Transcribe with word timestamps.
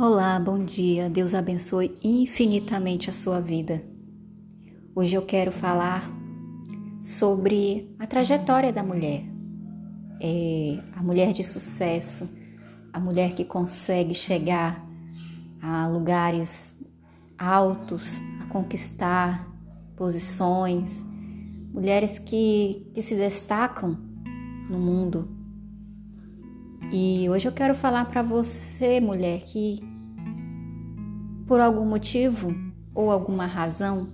Olá, 0.00 0.38
bom 0.38 0.64
dia. 0.64 1.10
Deus 1.10 1.34
abençoe 1.34 1.98
infinitamente 2.00 3.10
a 3.10 3.12
sua 3.12 3.40
vida. 3.40 3.82
Hoje 4.94 5.16
eu 5.16 5.22
quero 5.22 5.50
falar 5.50 6.08
sobre 7.00 7.92
a 7.98 8.06
trajetória 8.06 8.72
da 8.72 8.80
mulher. 8.80 9.24
É 10.22 10.78
a 10.94 11.02
mulher 11.02 11.32
de 11.32 11.42
sucesso, 11.42 12.30
a 12.92 13.00
mulher 13.00 13.34
que 13.34 13.44
consegue 13.44 14.14
chegar 14.14 14.86
a 15.60 15.88
lugares 15.88 16.76
altos, 17.36 18.22
a 18.40 18.46
conquistar 18.46 19.52
posições, 19.96 21.04
mulheres 21.74 22.20
que, 22.20 22.88
que 22.94 23.02
se 23.02 23.16
destacam 23.16 23.98
no 24.70 24.78
mundo. 24.78 25.28
E 26.92 27.28
hoje 27.28 27.48
eu 27.48 27.52
quero 27.52 27.74
falar 27.74 28.04
para 28.04 28.22
você, 28.22 29.00
mulher, 29.00 29.42
que 29.42 29.87
por 31.48 31.60
algum 31.60 31.86
motivo 31.86 32.54
ou 32.94 33.10
alguma 33.10 33.46
razão 33.46 34.12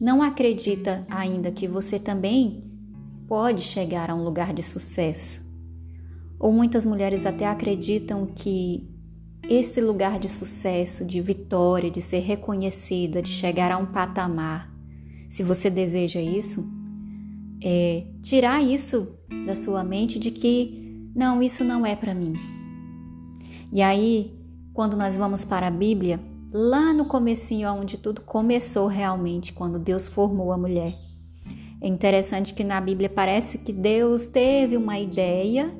não 0.00 0.22
acredita 0.22 1.04
ainda 1.10 1.50
que 1.50 1.66
você 1.66 1.98
também 1.98 2.64
pode 3.26 3.62
chegar 3.62 4.10
a 4.10 4.14
um 4.14 4.22
lugar 4.22 4.54
de 4.54 4.62
sucesso. 4.62 5.42
Ou 6.38 6.52
muitas 6.52 6.86
mulheres 6.86 7.26
até 7.26 7.46
acreditam 7.46 8.26
que 8.26 8.88
esse 9.48 9.80
lugar 9.80 10.18
de 10.18 10.28
sucesso, 10.28 11.04
de 11.04 11.20
vitória, 11.20 11.90
de 11.90 12.00
ser 12.00 12.20
reconhecida, 12.20 13.20
de 13.20 13.30
chegar 13.30 13.72
a 13.72 13.78
um 13.78 13.86
patamar, 13.86 14.72
se 15.28 15.42
você 15.42 15.68
deseja 15.68 16.20
isso, 16.20 16.64
é 17.62 18.06
tirar 18.22 18.62
isso 18.62 19.16
da 19.46 19.54
sua 19.54 19.82
mente 19.82 20.18
de 20.18 20.30
que 20.30 21.10
não, 21.14 21.42
isso 21.42 21.64
não 21.64 21.84
é 21.84 21.96
para 21.96 22.14
mim. 22.14 22.34
E 23.70 23.80
aí, 23.82 24.32
quando 24.72 24.96
nós 24.96 25.16
vamos 25.16 25.44
para 25.44 25.68
a 25.68 25.70
Bíblia, 25.70 26.20
lá 26.52 26.92
no 26.92 27.06
comecinho 27.06 27.72
onde 27.72 27.96
tudo 27.96 28.20
começou 28.20 28.86
realmente, 28.86 29.52
quando 29.52 29.78
Deus 29.78 30.06
formou 30.06 30.52
a 30.52 30.58
mulher. 30.58 30.92
É 31.80 31.88
interessante 31.88 32.54
que 32.54 32.62
na 32.62 32.80
Bíblia 32.80 33.08
parece 33.08 33.58
que 33.58 33.72
Deus 33.72 34.26
teve 34.26 34.76
uma 34.76 34.98
ideia, 34.98 35.74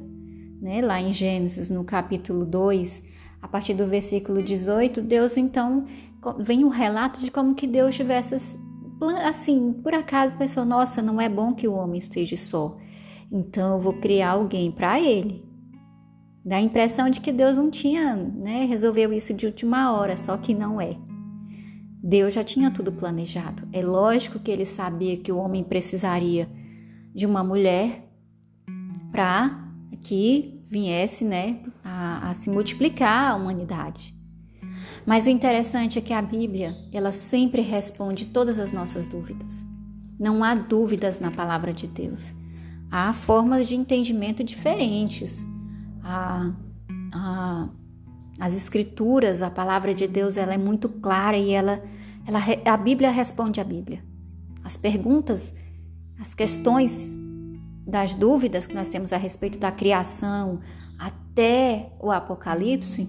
né? 0.61 0.81
Lá 0.81 1.01
em 1.01 1.13
Gênesis, 1.13 1.71
no 1.71 1.85
capítulo 1.85 2.45
2, 2.45 3.03
a 3.41 3.47
partir 3.47 3.75
do 3.75 3.87
versículo 3.87 4.43
18, 4.43 5.03
Deus 5.03 5.37
então 5.37 5.85
vem 6.39 6.65
um 6.65 6.69
relato 6.69 7.21
de 7.21 7.31
como 7.31 7.55
que 7.55 7.67
Deus 7.67 7.95
tivesse 7.95 8.59
assim, 9.25 9.73
por 9.83 9.93
acaso 9.95 10.37
pensou, 10.37 10.65
nossa, 10.65 11.03
não 11.03 11.21
é 11.21 11.29
bom 11.29 11.53
que 11.53 11.67
o 11.67 11.75
homem 11.75 11.99
esteja 11.99 12.37
só. 12.37 12.77
Então 13.31 13.75
eu 13.75 13.81
vou 13.81 13.95
criar 13.95 14.31
alguém 14.31 14.71
para 14.71 15.01
ele. 15.01 15.52
Dá 16.45 16.57
a 16.57 16.61
impressão 16.61 17.09
de 17.09 17.21
que 17.21 17.31
Deus 17.31 17.57
não 17.57 17.71
tinha, 17.71 18.17
né, 18.17 18.65
resolveu 18.65 19.13
isso 19.13 19.33
de 19.33 19.47
última 19.47 19.93
hora, 19.93 20.17
só 20.17 20.37
que 20.37 20.53
não 20.53 20.81
é. 20.81 20.97
Deus 22.03 22.35
já 22.35 22.43
tinha 22.43 22.71
tudo 22.71 22.91
planejado. 22.91 23.69
É 23.73 23.83
lógico 23.83 24.41
que 24.41 24.51
ele 24.51 24.67
sabia 24.67 25.17
que 25.17 25.31
o 25.31 25.37
homem 25.37 25.63
precisaria 25.63 26.49
de 27.15 27.27
uma 27.27 27.45
mulher 27.45 28.09
para 29.13 29.69
que 30.01 30.61
viesse, 30.69 31.25
né, 31.25 31.61
a, 31.85 32.31
a 32.31 32.35
se 32.35 32.51
multiplicar 32.51 33.33
a 33.33 33.37
humanidade. 33.37 34.15
Mas 35.07 35.27
o 35.27 35.31
interessante 35.31 35.99
é 35.99 36.03
que 36.03 36.13
a 36.13 36.23
Bíblia, 36.23 36.75
ela 36.93 37.13
sempre 37.13 37.61
responde 37.63 38.27
todas 38.27 38.59
as 38.59 38.73
nossas 38.73 39.07
dúvidas. 39.07 39.65
Não 40.19 40.43
há 40.43 40.55
dúvidas 40.55 41.21
na 41.21 41.31
palavra 41.31 41.73
de 41.73 41.87
Deus 41.87 42.35
há 42.93 43.15
formas 43.15 43.67
de 43.67 43.75
entendimento 43.75 44.45
diferentes. 44.45 45.49
A, 46.03 46.53
a, 47.13 47.69
as 48.41 48.55
escrituras, 48.55 49.43
a 49.43 49.51
palavra 49.51 49.95
de 49.95 50.07
Deus, 50.07 50.37
ela 50.37 50.55
é 50.55 50.59
muito 50.59 50.89
clara 50.89 51.37
e 51.37 51.51
ela, 51.51 51.83
ela, 52.27 52.41
a 52.65 52.77
Bíblia 52.77 53.11
responde 53.11 53.61
a 53.61 53.65
Bíblia. 53.65 54.03
As 54.65 54.77
perguntas, 54.77 55.55
as 56.19 56.35
questões 56.35 57.17
das 57.87 58.15
dúvidas 58.15 58.67
que 58.67 58.75
nós 58.75 58.89
temos 58.89 59.13
a 59.13 59.17
respeito 59.17 59.59
da 59.59 59.73
criação 59.73 60.61
até 60.99 61.93
o 62.01 62.11
Apocalipse, 62.11 63.09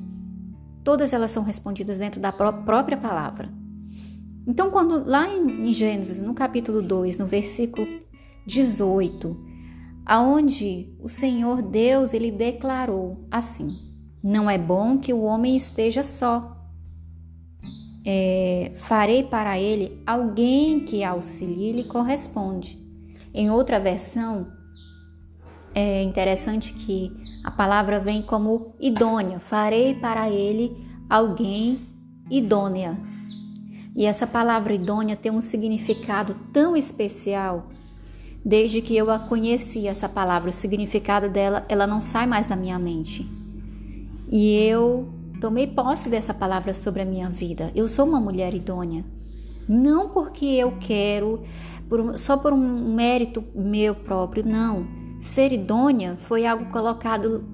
todas 0.83 1.13
elas 1.13 1.31
são 1.31 1.43
respondidas 1.43 1.97
dentro 1.97 2.19
da 2.19 2.31
própria 2.31 2.97
palavra. 2.97 3.49
Então, 4.45 4.71
quando 4.71 5.09
lá 5.09 5.27
em 5.29 5.71
Gênesis, 5.71 6.19
no 6.19 6.33
capítulo 6.33 6.81
2, 6.81 7.17
no 7.17 7.25
versículo 7.25 7.87
18, 8.45 9.52
aonde 10.05 10.95
o 10.99 11.07
Senhor 11.07 11.61
Deus 11.61 12.13
ele 12.13 12.31
declarou 12.31 13.27
assim: 13.31 13.67
Não 14.23 14.49
é 14.49 14.57
bom 14.57 14.97
que 14.97 15.13
o 15.13 15.21
homem 15.21 15.55
esteja 15.55 16.03
só. 16.03 16.51
É, 18.05 18.73
farei 18.75 19.23
para 19.23 19.57
ele 19.57 20.01
alguém 20.05 20.81
que 20.81 21.03
auxilie 21.03 21.71
lhe 21.71 21.83
corresponde. 21.85 22.77
Em 23.33 23.49
outra 23.49 23.79
versão, 23.79 24.51
é 25.73 26.03
interessante 26.03 26.73
que 26.73 27.11
a 27.43 27.49
palavra 27.49 27.99
vem 27.99 28.21
como 28.21 28.75
idônea. 28.79 29.39
Farei 29.39 29.95
para 29.95 30.29
ele 30.29 30.75
alguém 31.09 31.87
idônea. 32.29 32.97
E 33.95 34.05
essa 34.05 34.27
palavra 34.27 34.73
idônea 34.73 35.15
tem 35.15 35.31
um 35.31 35.41
significado 35.41 36.35
tão 36.51 36.75
especial 36.75 37.69
Desde 38.45 38.81
que 38.81 38.95
eu 38.95 39.09
a 39.09 39.17
conheci, 39.17 39.87
essa 39.87 40.09
palavra, 40.09 40.49
o 40.49 40.53
significado 40.53 41.29
dela, 41.29 41.65
ela 41.69 41.87
não 41.87 41.99
sai 41.99 42.27
mais 42.27 42.45
da 42.45 42.55
minha 42.55 42.77
mente. 42.77 43.25
E 44.29 44.57
eu 44.65 45.07
tomei 45.39 45.65
posse 45.67 46.09
dessa 46.09 46.33
palavra 46.33 46.73
sobre 46.73 47.01
a 47.01 47.05
minha 47.05 47.29
vida. 47.29 47.71
Eu 47.73 47.87
sou 47.87 48.05
uma 48.05 48.19
mulher 48.19 48.53
idônea. 48.53 49.05
Não 49.67 50.09
porque 50.09 50.45
eu 50.45 50.73
quero, 50.79 51.41
por, 51.87 52.17
só 52.17 52.35
por 52.35 52.51
um 52.51 52.93
mérito 52.93 53.43
meu 53.55 53.95
próprio, 53.95 54.45
não. 54.45 54.85
Ser 55.19 55.53
idônea 55.53 56.17
foi 56.17 56.45
algo 56.45 56.65
colocado 56.65 57.45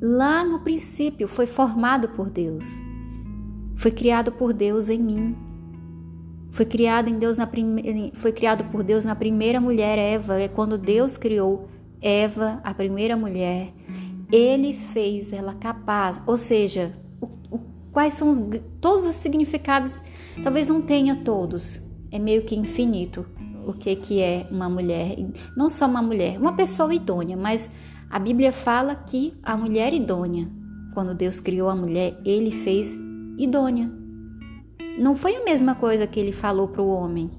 lá 0.00 0.42
no 0.42 0.60
princípio, 0.60 1.28
foi 1.28 1.46
formado 1.46 2.08
por 2.08 2.30
Deus. 2.30 2.64
Foi 3.76 3.90
criado 3.90 4.32
por 4.32 4.54
Deus 4.54 4.88
em 4.88 4.98
mim. 4.98 5.49
Foi 6.50 6.64
criado 6.64 7.08
em 7.08 7.18
Deus 7.18 7.36
na 7.36 7.46
prime... 7.46 8.12
foi 8.14 8.32
criado 8.32 8.64
por 8.64 8.82
Deus 8.82 9.04
na 9.04 9.14
primeira 9.14 9.60
mulher 9.60 9.98
Eva, 9.98 10.40
é 10.40 10.48
quando 10.48 10.76
Deus 10.76 11.16
criou 11.16 11.68
Eva, 12.02 12.60
a 12.64 12.72
primeira 12.72 13.16
mulher, 13.16 13.72
ele 14.32 14.72
fez 14.72 15.32
ela 15.32 15.54
capaz, 15.54 16.20
ou 16.26 16.36
seja, 16.36 16.92
o, 17.20 17.26
o, 17.54 17.60
quais 17.92 18.14
são 18.14 18.30
os, 18.30 18.42
todos 18.80 19.06
os 19.06 19.16
significados, 19.16 20.00
talvez 20.42 20.66
não 20.66 20.80
tenha 20.80 21.16
todos, 21.16 21.82
é 22.10 22.18
meio 22.18 22.42
que 22.42 22.56
infinito 22.56 23.26
o 23.66 23.72
que, 23.72 23.94
que 23.96 24.20
é 24.20 24.46
uma 24.50 24.68
mulher, 24.68 25.16
não 25.56 25.68
só 25.68 25.86
uma 25.86 26.02
mulher, 26.02 26.38
uma 26.38 26.54
pessoa 26.54 26.94
idônea, 26.94 27.36
mas 27.36 27.70
a 28.08 28.18
Bíblia 28.18 28.52
fala 28.52 28.94
que 28.94 29.34
a 29.42 29.56
mulher 29.56 29.92
idônea, 29.92 30.48
quando 30.94 31.14
Deus 31.14 31.40
criou 31.40 31.68
a 31.68 31.76
mulher, 31.76 32.18
ele 32.24 32.50
fez 32.50 32.96
idônea. 33.38 33.99
Não 34.98 35.16
foi 35.16 35.36
a 35.36 35.44
mesma 35.44 35.74
coisa 35.74 36.06
que 36.06 36.18
ele 36.18 36.32
falou 36.32 36.68
para 36.68 36.82
o 36.82 36.88
homem. 36.88 37.30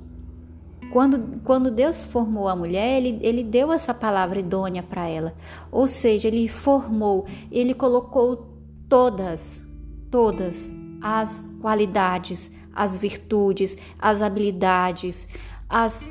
Quando, 0.91 1.39
quando 1.43 1.71
Deus 1.71 2.03
formou 2.03 2.47
a 2.47 2.55
mulher, 2.55 2.97
ele, 2.97 3.19
ele 3.21 3.43
deu 3.43 3.71
essa 3.71 3.93
palavra 3.93 4.39
idônea 4.39 4.83
para 4.83 5.07
ela. 5.07 5.33
Ou 5.71 5.87
seja, 5.87 6.27
ele 6.27 6.47
formou, 6.49 7.25
ele 7.49 7.73
colocou 7.73 8.57
todas, 8.89 9.65
todas 10.09 10.71
as 11.01 11.47
qualidades, 11.61 12.51
as 12.73 12.97
virtudes, 12.97 13.77
as 13.97 14.21
habilidades, 14.21 15.27
as 15.69 16.09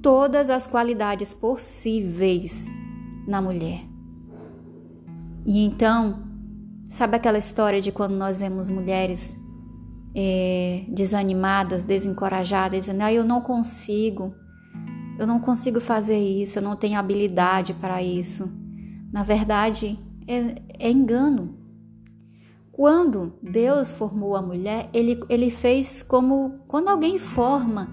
todas 0.00 0.48
as 0.48 0.66
qualidades 0.66 1.34
possíveis 1.34 2.70
na 3.26 3.42
mulher. 3.42 3.84
E 5.44 5.64
então, 5.64 6.22
sabe 6.88 7.16
aquela 7.16 7.38
história 7.38 7.80
de 7.80 7.92
quando 7.92 8.12
nós 8.12 8.38
vemos 8.38 8.70
mulheres 8.70 9.36
é, 10.14 10.84
desanimadas, 10.88 11.82
desencorajadas, 11.82 12.80
dizendo: 12.80 13.02
ah, 13.02 13.12
eu 13.12 13.24
não 13.24 13.40
consigo, 13.40 14.34
eu 15.18 15.26
não 15.26 15.40
consigo 15.40 15.80
fazer 15.80 16.18
isso, 16.18 16.58
eu 16.58 16.62
não 16.62 16.76
tenho 16.76 16.98
habilidade 16.98 17.74
para 17.74 18.02
isso. 18.02 18.50
Na 19.12 19.22
verdade, 19.22 19.98
é, 20.26 20.62
é 20.78 20.90
engano. 20.90 21.56
Quando 22.70 23.34
Deus 23.42 23.90
formou 23.90 24.36
a 24.36 24.42
mulher, 24.42 24.88
ele, 24.92 25.20
ele 25.28 25.50
fez 25.50 26.02
como 26.02 26.60
quando 26.68 26.88
alguém 26.88 27.18
forma 27.18 27.88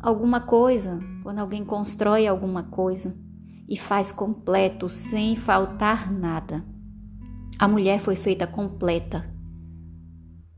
alguma 0.00 0.40
coisa, 0.40 1.00
quando 1.24 1.40
alguém 1.40 1.64
constrói 1.64 2.26
alguma 2.26 2.62
coisa 2.62 3.16
e 3.68 3.76
faz 3.76 4.12
completo, 4.12 4.88
sem 4.88 5.34
faltar 5.34 6.12
nada. 6.12 6.64
A 7.58 7.66
mulher 7.66 8.00
foi 8.00 8.14
feita 8.14 8.46
completa 8.46 9.37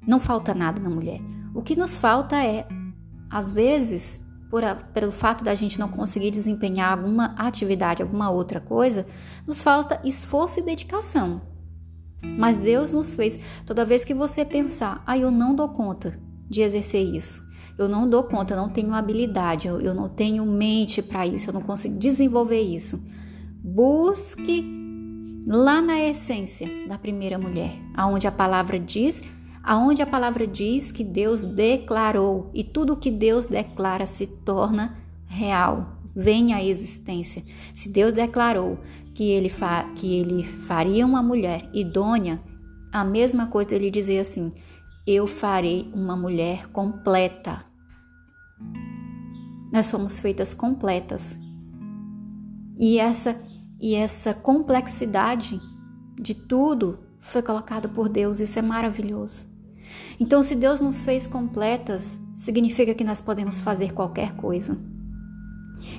não 0.06 0.20
falta 0.20 0.54
nada 0.54 0.80
na 0.80 0.90
mulher. 0.90 1.20
O 1.54 1.62
que 1.62 1.76
nos 1.76 1.96
falta 1.96 2.42
é, 2.42 2.66
às 3.30 3.50
vezes, 3.50 4.20
por 4.50 4.64
a, 4.64 4.74
pelo 4.74 5.12
fato 5.12 5.44
da 5.44 5.54
gente 5.54 5.78
não 5.78 5.88
conseguir 5.88 6.30
desempenhar 6.30 6.92
alguma 6.92 7.34
atividade, 7.36 8.02
alguma 8.02 8.30
outra 8.30 8.60
coisa, 8.60 9.06
nos 9.46 9.60
falta 9.60 10.00
esforço 10.04 10.60
e 10.60 10.62
dedicação. 10.62 11.42
Mas 12.22 12.56
Deus 12.56 12.92
nos 12.92 13.14
fez. 13.14 13.38
Toda 13.64 13.84
vez 13.84 14.04
que 14.04 14.12
você 14.12 14.44
pensar, 14.44 15.02
ah, 15.06 15.16
eu 15.16 15.30
não 15.30 15.54
dou 15.54 15.68
conta 15.68 16.18
de 16.48 16.62
exercer 16.62 17.02
isso, 17.02 17.40
eu 17.78 17.88
não 17.88 18.08
dou 18.08 18.24
conta, 18.24 18.54
eu 18.54 18.58
não 18.58 18.68
tenho 18.68 18.92
habilidade, 18.92 19.68
eu, 19.68 19.80
eu 19.80 19.94
não 19.94 20.08
tenho 20.08 20.44
mente 20.44 21.00
para 21.00 21.26
isso, 21.26 21.48
eu 21.48 21.54
não 21.54 21.62
consigo 21.62 21.96
desenvolver 21.96 22.60
isso. 22.60 23.02
Busque 23.62 24.64
lá 25.46 25.80
na 25.80 25.98
essência 26.00 26.68
da 26.88 26.98
primeira 26.98 27.38
mulher, 27.38 27.72
aonde 27.94 28.26
a 28.26 28.32
palavra 28.32 28.78
diz, 28.78 29.22
aonde 29.62 30.02
a 30.02 30.06
palavra 30.06 30.46
diz 30.46 30.90
que 30.90 31.04
Deus 31.04 31.44
declarou 31.44 32.50
e 32.54 32.64
tudo 32.64 32.96
que 32.96 33.10
Deus 33.10 33.46
declara 33.46 34.06
se 34.06 34.26
torna 34.26 34.96
real, 35.26 35.98
vem 36.14 36.52
à 36.52 36.64
existência. 36.64 37.42
Se 37.74 37.88
Deus 37.88 38.12
declarou 38.12 38.78
que 39.14 39.24
ele, 39.24 39.50
que 39.96 40.14
ele 40.16 40.44
faria 40.44 41.06
uma 41.06 41.22
mulher 41.22 41.68
idônea, 41.72 42.42
a 42.92 43.04
mesma 43.04 43.46
coisa 43.46 43.74
ele 43.74 43.90
dizer 43.90 44.18
assim: 44.18 44.52
Eu 45.06 45.26
farei 45.26 45.90
uma 45.94 46.16
mulher 46.16 46.68
completa. 46.68 47.64
Nós 49.72 49.86
somos 49.86 50.18
feitas 50.18 50.52
completas. 50.52 51.36
E 52.76 52.98
essa 52.98 53.40
e 53.80 53.94
essa 53.94 54.34
complexidade 54.34 55.58
de 56.20 56.34
tudo 56.34 56.98
foi 57.18 57.40
colocado 57.40 57.88
por 57.88 58.10
Deus, 58.10 58.38
isso 58.38 58.58
é 58.58 58.62
maravilhoso. 58.62 59.49
Então, 60.18 60.42
se 60.42 60.54
Deus 60.54 60.80
nos 60.80 61.04
fez 61.04 61.26
completas, 61.26 62.18
significa 62.34 62.94
que 62.94 63.04
nós 63.04 63.20
podemos 63.20 63.60
fazer 63.60 63.92
qualquer 63.92 64.34
coisa. 64.36 64.78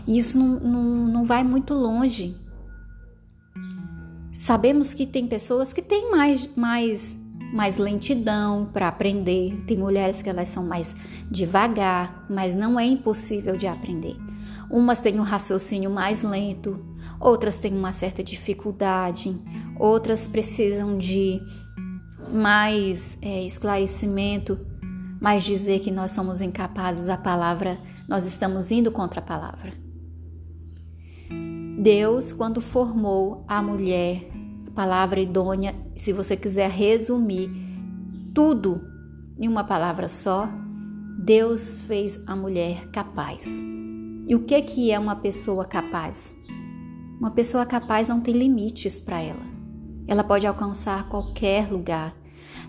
E 0.07 0.17
isso 0.17 0.37
não, 0.37 0.59
não, 0.59 0.83
não 1.07 1.25
vai 1.25 1.43
muito 1.43 1.73
longe. 1.73 2.35
Sabemos 4.31 4.93
que 4.93 5.05
tem 5.05 5.27
pessoas 5.27 5.71
que 5.71 5.81
têm 5.81 6.09
mais, 6.09 6.55
mais, 6.55 7.19
mais 7.53 7.77
lentidão 7.77 8.69
para 8.73 8.87
aprender, 8.87 9.63
tem 9.67 9.77
mulheres 9.77 10.21
que 10.21 10.29
elas 10.29 10.49
são 10.49 10.65
mais 10.65 10.95
devagar, 11.29 12.25
mas 12.29 12.55
não 12.55 12.79
é 12.79 12.85
impossível 12.85 13.55
de 13.55 13.67
aprender. 13.67 14.15
Umas 14.69 14.99
têm 14.99 15.19
um 15.19 15.23
raciocínio 15.23 15.91
mais 15.91 16.23
lento, 16.23 16.83
outras 17.19 17.59
têm 17.59 17.77
uma 17.77 17.93
certa 17.93 18.23
dificuldade, 18.23 19.39
outras 19.79 20.27
precisam 20.27 20.97
de 20.97 21.39
mais 22.31 23.17
é, 23.21 23.43
esclarecimento, 23.45 24.59
mas 25.19 25.43
dizer 25.43 25.79
que 25.79 25.91
nós 25.91 26.11
somos 26.11 26.41
incapazes, 26.41 27.09
a 27.09 27.17
palavra, 27.17 27.77
nós 28.07 28.25
estamos 28.25 28.71
indo 28.71 28.91
contra 28.91 29.19
a 29.19 29.23
palavra. 29.23 29.73
Deus, 31.81 32.31
quando 32.31 32.61
formou 32.61 33.43
a 33.47 33.61
mulher, 33.61 34.29
a 34.67 34.71
palavra 34.71 35.19
idônea, 35.19 35.75
se 35.95 36.13
você 36.13 36.37
quiser 36.37 36.69
resumir 36.69 37.49
tudo 38.33 38.81
em 39.37 39.47
uma 39.47 39.63
palavra 39.63 40.07
só, 40.07 40.47
Deus 41.23 41.81
fez 41.81 42.21
a 42.27 42.35
mulher 42.35 42.87
capaz. 42.91 43.63
E 44.27 44.35
o 44.35 44.43
que 44.43 44.61
que 44.61 44.91
é 44.91 44.99
uma 44.99 45.15
pessoa 45.15 45.65
capaz? 45.65 46.35
Uma 47.19 47.31
pessoa 47.31 47.65
capaz 47.65 48.07
não 48.07 48.21
tem 48.21 48.33
limites 48.33 48.99
para 48.99 49.21
ela. 49.21 49.43
Ela 50.07 50.23
pode 50.23 50.47
alcançar 50.47 51.07
qualquer 51.09 51.71
lugar. 51.71 52.15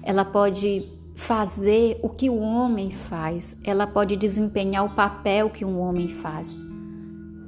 Ela 0.03 0.25
pode 0.25 0.89
fazer 1.15 1.99
o 2.03 2.09
que 2.09 2.29
o 2.31 2.37
homem 2.37 2.91
faz. 2.91 3.57
Ela 3.65 3.87
pode 3.87 4.17
desempenhar 4.17 4.85
o 4.85 4.95
papel 4.95 5.51
que 5.51 5.65
um 5.65 5.79
homem 5.79 6.09
faz. 6.09 6.57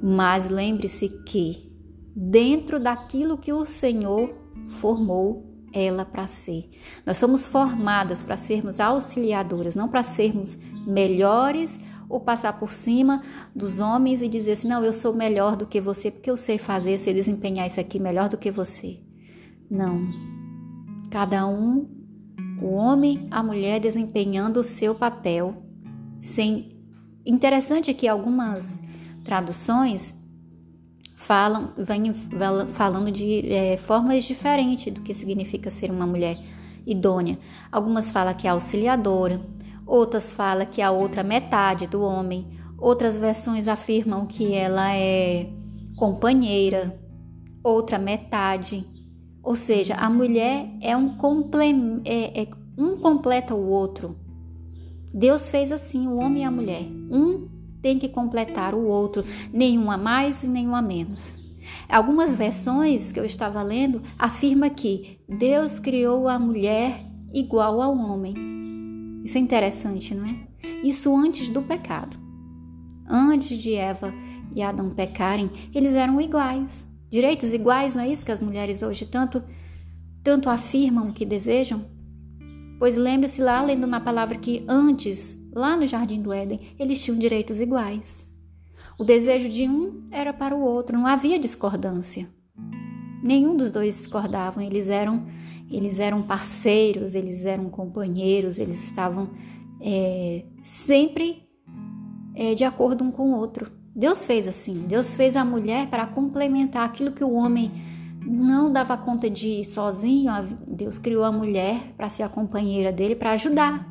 Mas 0.01 0.47
lembre-se 0.47 1.09
que, 1.25 1.71
dentro 2.15 2.79
daquilo 2.79 3.37
que 3.37 3.51
o 3.51 3.65
Senhor 3.65 4.33
formou 4.73 5.43
ela 5.73 6.05
para 6.05 6.27
ser, 6.27 6.69
nós 7.05 7.17
somos 7.17 7.45
formadas 7.45 8.23
para 8.23 8.37
sermos 8.37 8.79
auxiliadoras, 8.79 9.75
não 9.75 9.89
para 9.89 10.03
sermos 10.03 10.57
melhores 10.85 11.81
ou 12.07 12.19
passar 12.19 12.53
por 12.59 12.71
cima 12.71 13.21
dos 13.55 13.79
homens 13.79 14.21
e 14.21 14.27
dizer 14.27 14.53
assim: 14.53 14.67
não, 14.67 14.83
eu 14.83 14.93
sou 14.93 15.13
melhor 15.13 15.55
do 15.55 15.65
que 15.65 15.81
você 15.81 16.11
porque 16.11 16.29
eu 16.29 16.37
sei 16.37 16.57
fazer, 16.57 16.97
sei 16.97 17.13
desempenhar 17.13 17.65
isso 17.65 17.79
aqui 17.79 17.99
melhor 17.99 18.29
do 18.29 18.37
que 18.37 18.51
você. 18.51 18.99
Não. 19.69 20.07
Cada 21.09 21.47
um, 21.47 21.87
o 22.61 22.73
homem, 22.73 23.27
a 23.31 23.43
mulher, 23.43 23.79
desempenhando 23.79 24.59
o 24.59 24.63
seu 24.63 24.95
papel, 24.95 25.55
sem. 26.19 26.73
Interessante 27.25 27.93
que 27.93 28.07
algumas 28.07 28.81
traduções 29.23 30.13
falam, 31.15 31.69
vêm 31.75 32.13
falando 32.69 33.11
de 33.11 33.51
é, 33.51 33.77
formas 33.77 34.23
diferentes 34.25 34.93
do 34.93 35.01
que 35.01 35.13
significa 35.13 35.71
ser 35.71 35.89
uma 35.89 36.05
mulher 36.05 36.37
idônea. 36.85 37.39
Algumas 37.71 38.11
falam 38.11 38.33
que 38.35 38.47
é 38.47 38.51
auxiliadora, 38.51 39.41
outras 39.85 40.31
falam 40.31 40.67
que 40.67 40.81
é 40.81 40.83
a 40.83 40.91
outra 40.91 41.23
metade 41.23 41.87
do 41.87 42.01
homem, 42.01 42.47
outras 42.77 43.17
versões 43.17 43.67
afirmam 43.67 44.27
que 44.27 44.53
ela 44.53 44.95
é 44.95 45.49
companheira, 45.95 46.99
outra 47.63 47.97
metade. 47.97 48.87
Ou 49.45 49.55
seja, 49.55 49.93
a 49.93 50.09
mulher 50.09 50.67
é 50.81 50.97
um, 50.97 51.09
comple 51.09 52.01
é, 52.03 52.41
é, 52.41 52.47
um 52.75 52.97
completa 52.97 53.53
o 53.53 53.67
outro. 53.67 54.17
Deus 55.13 55.49
fez 55.49 55.71
assim 55.71 56.07
o 56.07 56.15
homem 56.15 56.41
e 56.41 56.45
a 56.45 56.51
mulher. 56.51 56.81
Um 57.11 57.47
tem 57.79 57.99
que 57.99 58.09
completar 58.09 58.73
o 58.73 58.83
outro, 58.83 59.23
nenhum 59.53 59.91
a 59.91 59.97
mais 59.99 60.43
e 60.43 60.47
nenhum 60.47 60.75
a 60.75 60.81
menos. 60.81 61.37
Algumas 61.87 62.35
versões 62.35 63.11
que 63.11 63.19
eu 63.19 63.25
estava 63.25 63.61
lendo 63.61 64.01
afirma 64.17 64.67
que 64.67 65.19
Deus 65.29 65.79
criou 65.79 66.27
a 66.27 66.39
mulher 66.39 67.05
igual 67.31 67.79
ao 67.79 67.95
homem. 67.95 68.33
Isso 69.23 69.37
é 69.37 69.41
interessante, 69.41 70.15
não 70.15 70.25
é? 70.25 70.35
Isso 70.83 71.15
antes 71.15 71.51
do 71.51 71.61
pecado. 71.61 72.17
Antes 73.07 73.55
de 73.59 73.75
Eva 73.75 74.11
e 74.55 74.63
Adão 74.63 74.89
pecarem, 74.89 75.51
eles 75.73 75.93
eram 75.93 76.19
iguais. 76.19 76.89
Direitos 77.09 77.53
iguais, 77.53 77.93
não 77.93 78.03
é 78.03 78.09
isso 78.09 78.25
que 78.25 78.31
as 78.31 78.41
mulheres 78.41 78.81
hoje 78.81 79.05
tanto 79.05 79.43
tanto 80.23 80.49
afirmam 80.49 81.11
que 81.11 81.23
desejam? 81.23 81.85
Pois 82.79 82.97
lembre-se 82.97 83.41
lá, 83.41 83.61
lendo 83.61 83.85
na 83.85 83.99
palavra 83.99 84.37
que 84.37 84.65
antes, 84.67 85.37
lá 85.53 85.77
no 85.77 85.85
jardim 85.85 86.19
do 86.19 86.33
Éden, 86.33 86.59
eles 86.79 87.03
tinham 87.03 87.19
direitos 87.19 87.61
iguais. 87.61 88.27
O 88.97 89.03
desejo 89.03 89.47
de 89.47 89.69
um 89.69 90.07
era 90.09 90.33
para 90.33 90.55
o 90.55 90.61
outro, 90.61 90.97
não 90.97 91.05
havia 91.05 91.37
discordância. 91.37 92.27
Nenhum 93.21 93.55
dos 93.55 93.71
dois 93.71 93.95
discordavam, 93.95 94.63
eles 94.63 94.89
eram 94.89 95.25
eles 95.69 95.99
eram 95.99 96.21
parceiros, 96.21 97.15
eles 97.15 97.45
eram 97.45 97.69
companheiros, 97.69 98.59
eles 98.59 98.83
estavam 98.83 99.31
é, 99.81 100.45
sempre 100.61 101.49
é, 102.35 102.53
de 102.53 102.63
acordo 102.63 103.03
um 103.03 103.11
com 103.11 103.31
o 103.31 103.35
outro. 103.35 103.71
Deus 103.95 104.25
fez 104.25 104.45
assim, 104.45 104.83
Deus 104.87 105.15
fez 105.15 105.37
a 105.37 105.45
mulher 105.45 105.87
para 105.87 106.05
complementar 106.05 106.83
aquilo 106.83 107.13
que 107.13 107.23
o 107.23 107.31
homem 107.31 107.71
não 108.25 108.73
dava 108.73 108.97
conta 108.97 109.29
de 109.29 109.61
ir 109.61 109.63
sozinho, 109.63 110.31
Deus 110.67 110.97
criou 110.97 111.23
a 111.23 111.31
mulher 111.31 111.93
para 111.95 112.09
ser 112.09 112.23
a 112.23 112.29
companheira 112.29 112.91
dele, 112.91 113.15
para 113.15 113.31
ajudar. 113.31 113.87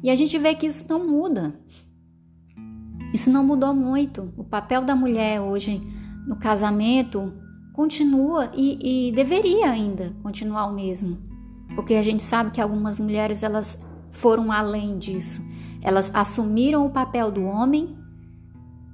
E 0.00 0.10
a 0.10 0.14
gente 0.14 0.38
vê 0.38 0.54
que 0.54 0.66
isso 0.66 0.86
não 0.88 1.04
muda. 1.04 1.58
Isso 3.12 3.30
não 3.30 3.42
mudou 3.42 3.74
muito. 3.74 4.32
O 4.36 4.44
papel 4.44 4.84
da 4.84 4.94
mulher 4.94 5.40
hoje 5.40 5.82
no 6.24 6.36
casamento 6.36 7.32
continua 7.72 8.52
e, 8.54 9.08
e 9.08 9.12
deveria 9.12 9.70
ainda 9.70 10.14
continuar 10.22 10.66
o 10.66 10.74
mesmo. 10.74 11.18
Porque 11.74 11.94
a 11.94 12.02
gente 12.02 12.22
sabe 12.22 12.52
que 12.52 12.60
algumas 12.60 13.00
mulheres 13.00 13.42
elas 13.42 13.76
foram 14.12 14.52
além 14.52 14.98
disso. 14.98 15.40
Elas 15.82 16.12
assumiram 16.14 16.86
o 16.86 16.90
papel 16.90 17.30
do 17.30 17.42
homem 17.42 17.97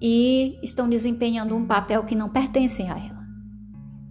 e 0.07 0.59
estão 0.63 0.87
desempenhando 0.87 1.57
um 1.57 1.65
papel 1.65 2.05
que 2.05 2.15
não 2.15 2.29
pertence 2.29 2.83
a 2.83 2.99
ela. 2.99 3.27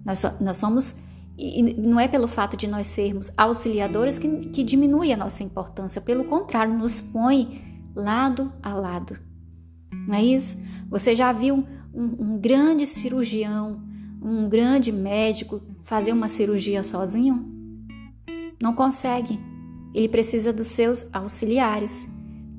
Nós, 0.04 0.24
nós 0.42 0.58
somos, 0.58 0.96
e 1.38 1.62
não 1.62 2.00
é 2.00 2.08
pelo 2.08 2.28
fato 2.28 2.58
de 2.58 2.66
nós 2.68 2.88
sermos 2.88 3.32
auxiliadores 3.38 4.18
que, 4.18 4.28
que 4.50 4.64
diminui 4.64 5.14
a 5.14 5.18
nossa 5.18 5.44
importância, 5.44 6.02
pelo 6.02 6.24
contrário, 6.24 6.76
nos 6.76 7.00
põe 7.00 7.62
lado 7.96 8.52
a 8.64 8.74
lado. 8.74 9.20
Não 10.08 10.16
é 10.16 10.24
isso? 10.24 10.58
Você 10.90 11.16
já 11.16 11.32
viu 11.32 11.64
um, 11.94 12.04
um 12.20 12.40
grande 12.40 12.88
cirurgião, 12.88 13.80
um 14.20 14.50
grande 14.50 14.92
médico 14.92 15.62
fazer 15.84 16.12
uma 16.12 16.28
cirurgia 16.28 16.82
sozinho? 16.82 17.48
Não 18.60 18.74
consegue. 18.74 19.40
Ele 19.94 20.10
precisa 20.10 20.52
dos 20.52 20.70
seus 20.70 21.08
auxiliares, 21.14 22.10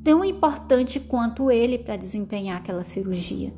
tão 0.04 0.25
importante 0.25 1.00
quanto 1.00 1.50
ele 1.50 1.78
para 1.78 1.96
desempenhar 1.96 2.58
aquela 2.58 2.84
cirurgia. 2.84 3.52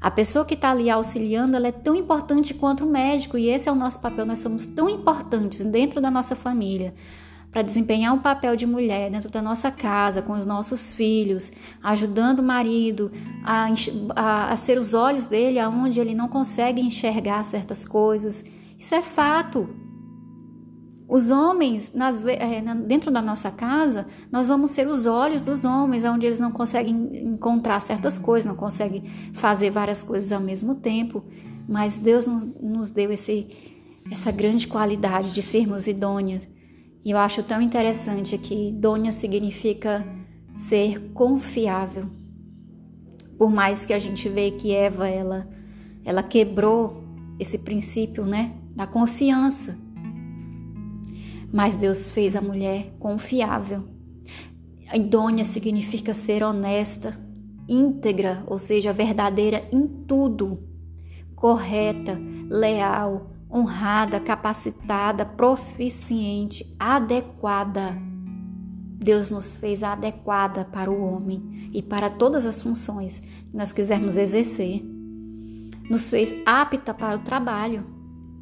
A 0.00 0.10
pessoa 0.10 0.44
que 0.44 0.54
está 0.54 0.70
ali 0.72 0.90
auxiliando, 0.90 1.54
ela 1.54 1.68
é 1.68 1.72
tão 1.72 1.94
importante 1.94 2.54
quanto 2.54 2.84
o 2.84 2.90
médico 2.90 3.38
e 3.38 3.48
esse 3.48 3.68
é 3.68 3.72
o 3.72 3.76
nosso 3.76 4.00
papel. 4.00 4.26
Nós 4.26 4.40
somos 4.40 4.66
tão 4.66 4.88
importantes 4.88 5.64
dentro 5.64 6.00
da 6.00 6.10
nossa 6.10 6.34
família 6.34 6.92
para 7.52 7.62
desempenhar 7.62 8.14
um 8.14 8.18
papel 8.18 8.56
de 8.56 8.66
mulher 8.66 9.10
dentro 9.10 9.30
da 9.30 9.42
nossa 9.42 9.70
casa, 9.70 10.22
com 10.22 10.32
os 10.32 10.46
nossos 10.46 10.92
filhos, 10.92 11.52
ajudando 11.82 12.38
o 12.38 12.42
marido 12.42 13.12
a, 13.44 13.68
a, 14.16 14.52
a 14.52 14.56
ser 14.56 14.78
os 14.78 14.94
olhos 14.94 15.26
dele 15.26 15.58
aonde 15.58 16.00
ele 16.00 16.14
não 16.14 16.28
consegue 16.28 16.80
enxergar 16.80 17.44
certas 17.44 17.84
coisas. 17.84 18.42
Isso 18.78 18.94
é 18.94 19.02
fato. 19.02 19.68
Os 21.14 21.30
homens, 21.30 21.92
nas, 21.92 22.24
é, 22.24 22.62
dentro 22.86 23.10
da 23.10 23.20
nossa 23.20 23.50
casa, 23.50 24.06
nós 24.30 24.48
vamos 24.48 24.70
ser 24.70 24.88
os 24.88 25.06
olhos 25.06 25.42
dos 25.42 25.62
homens, 25.62 26.04
onde 26.04 26.24
eles 26.24 26.40
não 26.40 26.50
conseguem 26.50 27.28
encontrar 27.34 27.80
certas 27.80 28.18
coisas, 28.18 28.48
não 28.48 28.56
conseguem 28.56 29.04
fazer 29.34 29.68
várias 29.68 30.02
coisas 30.02 30.32
ao 30.32 30.40
mesmo 30.40 30.74
tempo. 30.76 31.22
Mas 31.68 31.98
Deus 31.98 32.26
nos, 32.26 32.44
nos 32.62 32.88
deu 32.88 33.12
esse, 33.12 33.46
essa 34.10 34.32
grande 34.32 34.66
qualidade 34.66 35.32
de 35.32 35.42
sermos 35.42 35.86
idôneas. 35.86 36.48
E 37.04 37.10
eu 37.10 37.18
acho 37.18 37.42
tão 37.42 37.60
interessante 37.60 38.38
que 38.38 38.70
idônea 38.70 39.12
significa 39.12 40.02
ser 40.54 41.10
confiável. 41.12 42.08
Por 43.36 43.50
mais 43.50 43.84
que 43.84 43.92
a 43.92 43.98
gente 43.98 44.30
vê 44.30 44.50
que 44.50 44.72
Eva 44.72 45.06
ela, 45.06 45.46
ela 46.06 46.22
quebrou 46.22 47.04
esse 47.38 47.58
princípio, 47.58 48.24
né, 48.24 48.54
da 48.74 48.86
confiança 48.86 49.91
mas 51.52 51.76
Deus 51.76 52.10
fez 52.10 52.34
a 52.34 52.40
mulher 52.40 52.94
confiável. 52.98 53.84
Idônea 54.92 55.44
significa 55.44 56.14
ser 56.14 56.42
honesta, 56.42 57.18
íntegra, 57.68 58.42
ou 58.46 58.58
seja, 58.58 58.92
verdadeira 58.92 59.68
em 59.70 59.86
tudo, 59.86 60.58
correta, 61.34 62.18
leal, 62.48 63.30
honrada, 63.50 64.18
capacitada, 64.18 65.26
proficiente, 65.26 66.64
adequada. 66.78 67.96
Deus 68.98 69.30
nos 69.30 69.56
fez 69.56 69.82
adequada 69.82 70.64
para 70.64 70.90
o 70.90 71.02
homem 71.02 71.70
e 71.72 71.82
para 71.82 72.08
todas 72.08 72.46
as 72.46 72.62
funções 72.62 73.20
que 73.20 73.56
nós 73.56 73.72
quisermos 73.72 74.16
exercer. 74.16 74.82
Nos 75.90 76.08
fez 76.08 76.32
apta 76.46 76.94
para 76.94 77.16
o 77.16 77.24
trabalho, 77.24 77.84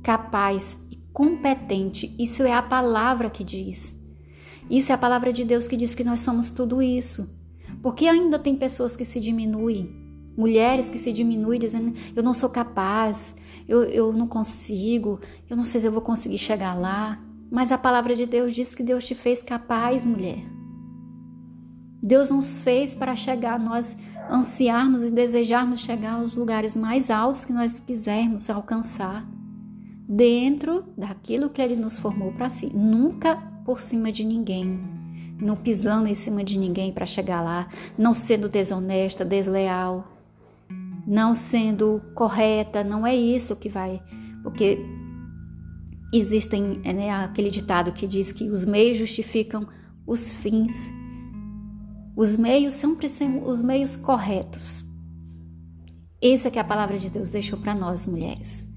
capaz 0.02 0.78
competente. 1.12 2.14
Isso 2.18 2.42
é 2.42 2.52
a 2.52 2.62
palavra 2.62 3.30
que 3.30 3.44
diz. 3.44 3.98
Isso 4.70 4.92
é 4.92 4.94
a 4.94 4.98
palavra 4.98 5.32
de 5.32 5.44
Deus 5.44 5.66
que 5.66 5.76
diz 5.76 5.94
que 5.94 6.04
nós 6.04 6.20
somos 6.20 6.50
tudo 6.50 6.80
isso. 6.80 7.28
Porque 7.82 8.06
ainda 8.06 8.38
tem 8.38 8.54
pessoas 8.54 8.96
que 8.96 9.04
se 9.04 9.18
diminuem, 9.18 9.90
mulheres 10.36 10.88
que 10.88 10.98
se 10.98 11.12
diminuem 11.12 11.58
dizendo: 11.58 11.94
eu 12.14 12.22
não 12.22 12.34
sou 12.34 12.48
capaz, 12.48 13.36
eu, 13.68 13.82
eu 13.84 14.12
não 14.12 14.26
consigo, 14.26 15.20
eu 15.48 15.56
não 15.56 15.64
sei 15.64 15.80
se 15.80 15.86
eu 15.86 15.92
vou 15.92 16.02
conseguir 16.02 16.38
chegar 16.38 16.74
lá. 16.74 17.20
Mas 17.50 17.72
a 17.72 17.78
palavra 17.78 18.14
de 18.14 18.26
Deus 18.26 18.54
diz 18.54 18.74
que 18.74 18.82
Deus 18.82 19.06
te 19.06 19.14
fez 19.14 19.42
capaz, 19.42 20.04
mulher. 20.04 20.44
Deus 22.02 22.30
nos 22.30 22.60
fez 22.60 22.94
para 22.94 23.16
chegar, 23.16 23.58
nós 23.58 23.98
ansiarmos 24.30 25.02
e 25.02 25.10
desejarmos 25.10 25.80
chegar 25.80 26.14
aos 26.14 26.36
lugares 26.36 26.76
mais 26.76 27.10
altos 27.10 27.44
que 27.44 27.52
nós 27.52 27.80
quisermos 27.80 28.48
alcançar 28.48 29.26
dentro 30.10 30.82
daquilo 30.98 31.48
que 31.48 31.62
ele 31.62 31.76
nos 31.76 31.96
formou 31.96 32.32
para 32.32 32.48
si, 32.48 32.66
nunca 32.74 33.36
por 33.64 33.78
cima 33.78 34.10
de 34.10 34.24
ninguém, 34.24 34.80
não 35.40 35.56
pisando 35.56 36.08
em 36.08 36.16
cima 36.16 36.42
de 36.42 36.58
ninguém 36.58 36.92
para 36.92 37.06
chegar 37.06 37.40
lá, 37.40 37.68
não 37.96 38.12
sendo 38.12 38.48
desonesta, 38.48 39.24
desleal, 39.24 40.18
não 41.06 41.32
sendo 41.32 42.02
correta, 42.12 42.82
não 42.82 43.06
é 43.06 43.14
isso 43.14 43.54
que 43.54 43.68
vai, 43.68 44.02
porque 44.42 44.84
existem 46.12 46.80
né, 46.84 47.12
aquele 47.12 47.48
ditado 47.48 47.92
que 47.92 48.04
diz 48.04 48.32
que 48.32 48.50
os 48.50 48.64
meios 48.64 48.98
justificam 48.98 49.64
os 50.04 50.32
fins. 50.32 50.90
Os 52.16 52.36
meios 52.36 52.74
sempre 52.74 53.08
são 53.08 53.48
os 53.48 53.62
meios 53.62 53.96
corretos. 53.96 54.84
Isso 56.20 56.48
é 56.48 56.50
que 56.50 56.58
a 56.58 56.64
palavra 56.64 56.98
de 56.98 57.08
Deus 57.08 57.30
deixou 57.30 57.60
para 57.60 57.74
nós, 57.76 58.06
mulheres 58.06 58.68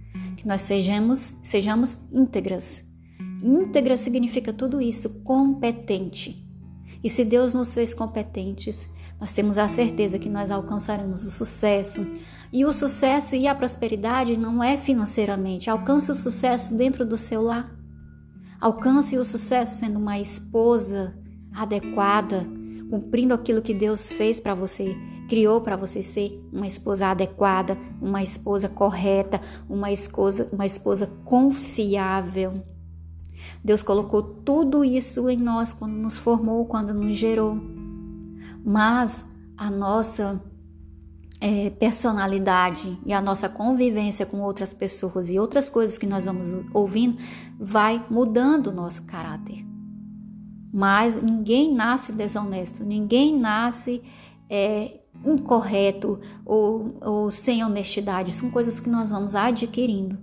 que 0.44 0.48
nós 0.48 0.62
sejamos, 0.62 1.36
sejamos 1.42 1.98
íntegras. 2.12 2.84
Íntegra 3.42 3.96
significa 3.96 4.52
tudo 4.52 4.82
isso, 4.82 5.22
competente. 5.24 6.46
E 7.02 7.10
se 7.10 7.24
Deus 7.24 7.54
nos 7.54 7.74
fez 7.74 7.94
competentes, 7.94 8.90
nós 9.20 9.34
temos 9.34 9.58
a 9.58 9.70
certeza 9.70 10.20
que 10.20 10.30
nós 10.30 10.52
alcançaremos 10.52 11.26
o 11.26 11.32
sucesso. 11.32 12.06
E 12.52 12.66
o 12.66 12.74
sucesso 12.74 13.38
e 13.38 13.48
a 13.48 13.56
prosperidade 13.56 14.36
não 14.36 14.62
é 14.62 14.78
financeiramente. 14.78 15.70
Alcance 15.70 16.12
o 16.12 16.16
sucesso 16.16 16.76
dentro 16.76 17.06
do 17.06 17.16
seu 17.16 17.42
lar. 17.42 17.74
Alcance 18.60 19.18
o 19.18 19.26
sucesso 19.26 19.80
sendo 19.80 19.98
uma 19.98 20.20
esposa 20.20 21.18
adequada, 21.54 22.46
cumprindo 22.90 23.34
aquilo 23.34 23.62
que 23.62 23.74
Deus 23.74 24.12
fez 24.12 24.40
para 24.42 24.54
você 24.54 24.94
criou 25.34 25.62
para 25.62 25.76
você 25.76 26.04
ser 26.04 26.40
uma 26.54 26.68
esposa 26.68 27.08
adequada, 27.08 27.76
uma 28.00 28.22
esposa 28.22 28.70
correta, 28.70 29.42
uma 29.68 29.92
esposa, 29.92 30.48
uma 30.54 30.64
esposa 30.64 31.10
confiável. 31.26 32.64
Deus 33.64 33.82
colocou 33.82 34.22
tudo 34.22 34.86
isso 34.86 35.28
em 35.28 35.38
nós 35.38 35.74
quando 35.74 35.94
nos 35.94 36.20
formou, 36.20 36.68
quando 36.68 36.94
nos 36.94 37.18
gerou. 37.18 37.60
Mas 38.64 39.28
a 39.58 39.72
nossa 39.72 40.40
é, 41.42 41.72
personalidade 41.72 42.96
e 43.04 43.12
a 43.12 43.20
nossa 43.20 43.50
convivência 43.50 44.24
com 44.24 44.40
outras 44.40 44.72
pessoas 44.72 45.32
e 45.32 45.40
outras 45.40 45.68
coisas 45.68 45.98
que 45.98 46.06
nós 46.06 46.26
vamos 46.26 46.54
ouvindo 46.72 47.18
vai 47.60 48.06
mudando 48.08 48.68
o 48.68 48.72
nosso 48.72 49.04
caráter. 49.06 49.66
Mas 50.72 51.20
ninguém 51.20 51.74
nasce 51.74 52.12
desonesto, 52.12 52.84
ninguém 52.84 53.36
nasce 53.36 54.00
é, 54.48 55.00
incorreto 55.26 56.20
ou, 56.46 56.98
ou 57.02 57.32
sem 57.32 57.64
honestidade, 57.64 58.32
são 58.32 58.50
coisas 58.50 58.80
que 58.80 58.90
nós 58.90 59.10
vamos 59.10 59.36
adquirindo. 59.36 60.18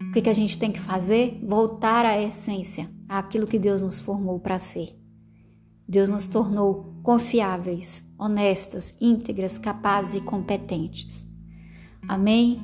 O 0.00 0.12
que, 0.12 0.22
que 0.22 0.30
a 0.30 0.34
gente 0.34 0.58
tem 0.58 0.70
que 0.70 0.80
fazer? 0.80 1.40
Voltar 1.46 2.04
à 2.04 2.20
essência, 2.20 2.88
àquilo 3.08 3.46
que 3.46 3.58
Deus 3.58 3.80
nos 3.80 3.98
formou 4.00 4.38
para 4.38 4.58
ser. 4.58 4.98
Deus 5.88 6.08
nos 6.08 6.26
tornou 6.26 7.00
confiáveis, 7.02 8.04
honestas, 8.18 8.96
íntegras, 9.00 9.58
capazes 9.58 10.14
e 10.14 10.20
competentes. 10.20 11.26
Amém? 12.08 12.60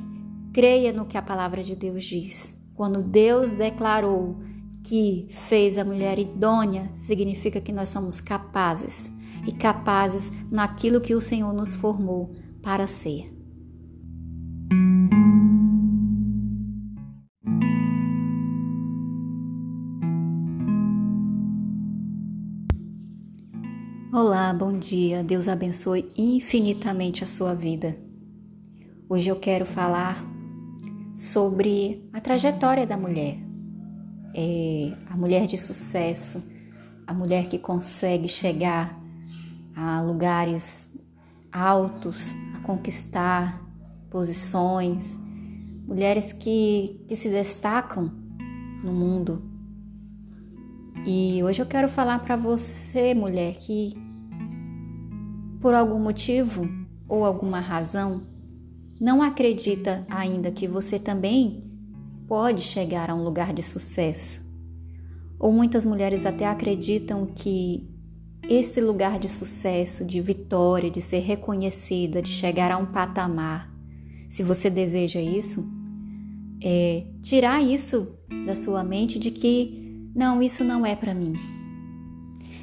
Creia 0.52 0.92
no 0.92 1.06
que 1.06 1.16
a 1.16 1.22
palavra 1.22 1.62
de 1.62 1.74
Deus 1.74 2.04
diz. 2.04 2.62
Quando 2.74 3.02
Deus 3.02 3.50
declarou 3.50 4.36
que 4.84 5.26
fez 5.30 5.76
a 5.76 5.84
mulher 5.84 6.18
idônea, 6.18 6.90
significa 6.96 7.60
que 7.60 7.72
nós 7.72 7.88
somos 7.88 8.20
capazes 8.20 9.12
e 9.48 9.52
capazes 9.52 10.30
naquilo 10.50 11.00
que 11.00 11.14
o 11.14 11.22
Senhor 11.22 11.54
nos 11.54 11.74
formou 11.74 12.34
para 12.62 12.86
ser. 12.86 13.34
Olá, 24.12 24.52
bom 24.52 24.78
dia. 24.78 25.24
Deus 25.24 25.48
abençoe 25.48 26.12
infinitamente 26.14 27.24
a 27.24 27.26
sua 27.26 27.54
vida. 27.54 27.96
Hoje 29.08 29.30
eu 29.30 29.36
quero 29.36 29.64
falar 29.64 30.22
sobre 31.14 32.06
a 32.12 32.20
trajetória 32.20 32.86
da 32.86 32.98
mulher. 32.98 33.38
É 34.34 34.92
a 35.08 35.16
mulher 35.16 35.46
de 35.46 35.56
sucesso, 35.56 36.46
a 37.06 37.14
mulher 37.14 37.48
que 37.48 37.58
consegue 37.58 38.28
chegar 38.28 39.07
a 39.78 40.02
lugares 40.02 40.90
altos, 41.52 42.34
a 42.56 42.58
conquistar 42.60 43.62
posições, 44.10 45.20
mulheres 45.86 46.32
que, 46.32 47.00
que 47.06 47.14
se 47.14 47.30
destacam 47.30 48.10
no 48.82 48.92
mundo. 48.92 49.40
E 51.06 51.40
hoje 51.44 51.62
eu 51.62 51.66
quero 51.66 51.88
falar 51.88 52.18
para 52.18 52.34
você, 52.34 53.14
mulher, 53.14 53.54
que 53.54 53.92
por 55.60 55.74
algum 55.74 56.00
motivo 56.00 56.68
ou 57.08 57.24
alguma 57.24 57.60
razão 57.60 58.26
não 59.00 59.22
acredita 59.22 60.04
ainda 60.10 60.50
que 60.50 60.66
você 60.66 60.98
também 60.98 61.64
pode 62.26 62.62
chegar 62.62 63.10
a 63.10 63.14
um 63.14 63.22
lugar 63.22 63.52
de 63.52 63.62
sucesso. 63.62 64.44
Ou 65.38 65.52
muitas 65.52 65.86
mulheres 65.86 66.26
até 66.26 66.46
acreditam 66.46 67.26
que 67.26 67.87
esse 68.48 68.80
lugar 68.80 69.18
de 69.18 69.28
sucesso, 69.28 70.04
de 70.04 70.20
vitória, 70.20 70.90
de 70.90 71.00
ser 71.00 71.20
reconhecida, 71.20 72.22
de 72.22 72.30
chegar 72.30 72.72
a 72.72 72.78
um 72.78 72.86
patamar, 72.86 73.70
se 74.28 74.42
você 74.42 74.70
deseja 74.70 75.20
isso, 75.20 75.66
é 76.62 77.06
tirar 77.22 77.62
isso 77.62 78.14
da 78.46 78.54
sua 78.54 78.82
mente 78.82 79.18
de 79.18 79.30
que 79.30 80.10
não, 80.14 80.42
isso 80.42 80.64
não 80.64 80.84
é 80.84 80.96
para 80.96 81.14
mim. 81.14 81.34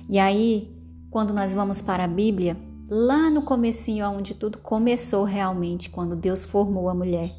E 0.07 0.19
aí, 0.19 0.71
quando 1.09 1.33
nós 1.33 1.53
vamos 1.53 1.81
para 1.81 2.03
a 2.03 2.07
Bíblia, 2.07 2.57
lá 2.89 3.29
no 3.29 3.41
comecinho 3.41 4.07
onde 4.09 4.35
tudo 4.35 4.57
começou 4.57 5.23
realmente, 5.23 5.89
quando 5.89 6.15
Deus 6.15 6.45
formou 6.45 6.89
a 6.89 6.93
mulher. 6.93 7.31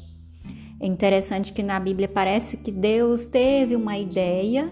É 0.79 0.85
interessante 0.85 1.53
que 1.53 1.63
na 1.63 1.79
Bíblia 1.79 2.07
parece 2.07 2.57
que 2.57 2.71
Deus 2.71 3.25
teve 3.25 3.75
uma 3.75 3.97
ideia, 3.97 4.71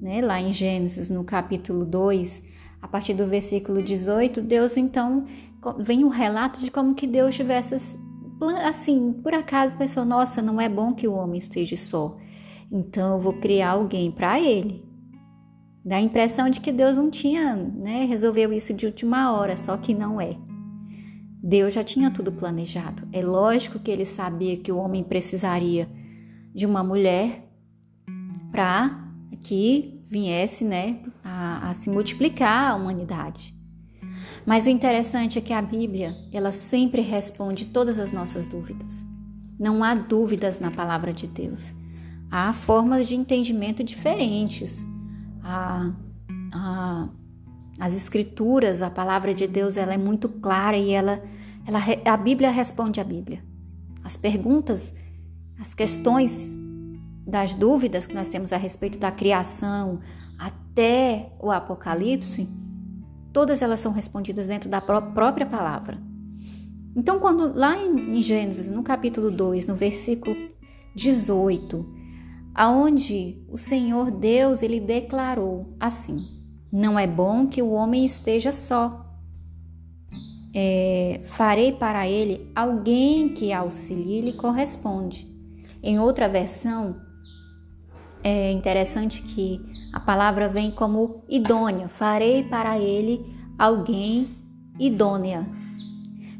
né, 0.00 0.20
lá 0.20 0.40
em 0.40 0.50
Gênesis, 0.50 1.10
no 1.10 1.24
capítulo 1.24 1.84
2, 1.84 2.42
a 2.80 2.88
partir 2.88 3.14
do 3.14 3.26
versículo 3.26 3.82
18, 3.82 4.40
Deus 4.40 4.76
então 4.76 5.24
vem 5.78 6.04
um 6.04 6.08
relato 6.08 6.60
de 6.60 6.70
como 6.70 6.94
que 6.94 7.06
Deus 7.06 7.34
tivesse 7.34 7.98
assim, 8.64 9.12
por 9.22 9.34
acaso 9.34 9.74
pensou, 9.74 10.04
nossa, 10.04 10.40
não 10.40 10.60
é 10.60 10.68
bom 10.68 10.94
que 10.94 11.08
o 11.08 11.14
homem 11.14 11.38
esteja 11.38 11.76
só. 11.76 12.16
Então 12.70 13.14
eu 13.14 13.18
vou 13.18 13.32
criar 13.34 13.70
alguém 13.70 14.10
para 14.10 14.40
ele. 14.40 14.84
Dá 15.84 15.96
a 15.96 16.00
impressão 16.00 16.48
de 16.50 16.60
que 16.60 16.70
Deus 16.70 16.96
não 16.96 17.10
tinha, 17.10 17.56
né, 17.56 18.04
resolveu 18.04 18.52
isso 18.52 18.74
de 18.74 18.86
última 18.86 19.32
hora, 19.32 19.56
só 19.56 19.76
que 19.76 19.94
não 19.94 20.20
é. 20.20 20.36
Deus 21.42 21.74
já 21.74 21.82
tinha 21.82 22.10
tudo 22.10 22.30
planejado. 22.30 23.08
É 23.12 23.22
lógico 23.22 23.78
que 23.78 23.90
ele 23.90 24.04
sabia 24.04 24.56
que 24.56 24.70
o 24.70 24.76
homem 24.76 25.02
precisaria 25.02 25.88
de 26.54 26.66
uma 26.66 26.84
mulher 26.84 27.44
para 28.50 29.08
que 29.40 29.97
viesse, 30.08 30.64
né, 30.64 31.00
a, 31.22 31.70
a 31.70 31.74
se 31.74 31.90
multiplicar 31.90 32.72
a 32.72 32.76
humanidade. 32.76 33.54
Mas 34.46 34.66
o 34.66 34.70
interessante 34.70 35.38
é 35.38 35.42
que 35.42 35.52
a 35.52 35.60
Bíblia, 35.60 36.14
ela 36.32 36.52
sempre 36.52 37.02
responde 37.02 37.66
todas 37.66 37.98
as 37.98 38.10
nossas 38.10 38.46
dúvidas. 38.46 39.04
Não 39.58 39.84
há 39.84 39.94
dúvidas 39.94 40.58
na 40.58 40.70
palavra 40.70 41.12
de 41.12 41.26
Deus. 41.26 41.74
Há 42.30 42.52
formas 42.52 43.06
de 43.06 43.14
entendimento 43.14 43.84
diferentes. 43.84 44.86
Há, 45.42 45.92
há, 46.52 47.08
as 47.78 47.94
escrituras, 47.94 48.80
a 48.80 48.90
palavra 48.90 49.34
de 49.34 49.46
Deus, 49.46 49.76
ela 49.76 49.92
é 49.92 49.98
muito 49.98 50.28
clara 50.28 50.76
e 50.76 50.90
ela, 50.90 51.22
ela, 51.66 51.80
a 52.06 52.16
Bíblia 52.16 52.50
responde 52.50 53.00
a 53.00 53.04
Bíblia. 53.04 53.44
As 54.02 54.16
perguntas, 54.16 54.94
as 55.60 55.74
questões 55.74 56.57
das 57.28 57.52
dúvidas 57.52 58.06
que 58.06 58.14
nós 58.14 58.26
temos 58.26 58.54
a 58.54 58.56
respeito 58.56 58.98
da 58.98 59.12
criação 59.12 60.00
até 60.38 61.30
o 61.38 61.50
Apocalipse, 61.50 62.48
todas 63.34 63.60
elas 63.60 63.80
são 63.80 63.92
respondidas 63.92 64.46
dentro 64.46 64.70
da 64.70 64.80
própria 64.80 65.44
palavra. 65.44 66.00
Então, 66.96 67.20
quando 67.20 67.52
lá 67.54 67.76
em 67.76 68.20
Gênesis, 68.22 68.70
no 68.70 68.82
capítulo 68.82 69.30
2, 69.30 69.66
no 69.66 69.76
versículo 69.76 70.34
18, 70.94 71.86
aonde 72.54 73.44
o 73.46 73.58
Senhor 73.58 74.10
Deus 74.10 74.62
ele 74.62 74.80
declarou 74.80 75.76
assim: 75.78 76.16
Não 76.72 76.98
é 76.98 77.06
bom 77.06 77.46
que 77.46 77.60
o 77.60 77.72
homem 77.72 78.06
esteja 78.06 78.54
só. 78.54 79.04
É, 80.54 81.20
farei 81.26 81.72
para 81.72 82.08
ele 82.08 82.50
alguém 82.56 83.28
que 83.28 83.52
auxilie 83.52 84.22
lhe 84.22 84.32
corresponde. 84.32 85.28
Em 85.82 86.00
outra 86.00 86.26
versão, 86.26 87.07
é 88.28 88.52
interessante 88.52 89.22
que 89.22 89.60
a 89.90 89.98
palavra 89.98 90.48
vem 90.48 90.70
como 90.70 91.22
idônea. 91.28 91.88
Farei 91.88 92.42
para 92.42 92.78
ele 92.78 93.24
alguém 93.58 94.36
idônea. 94.78 95.46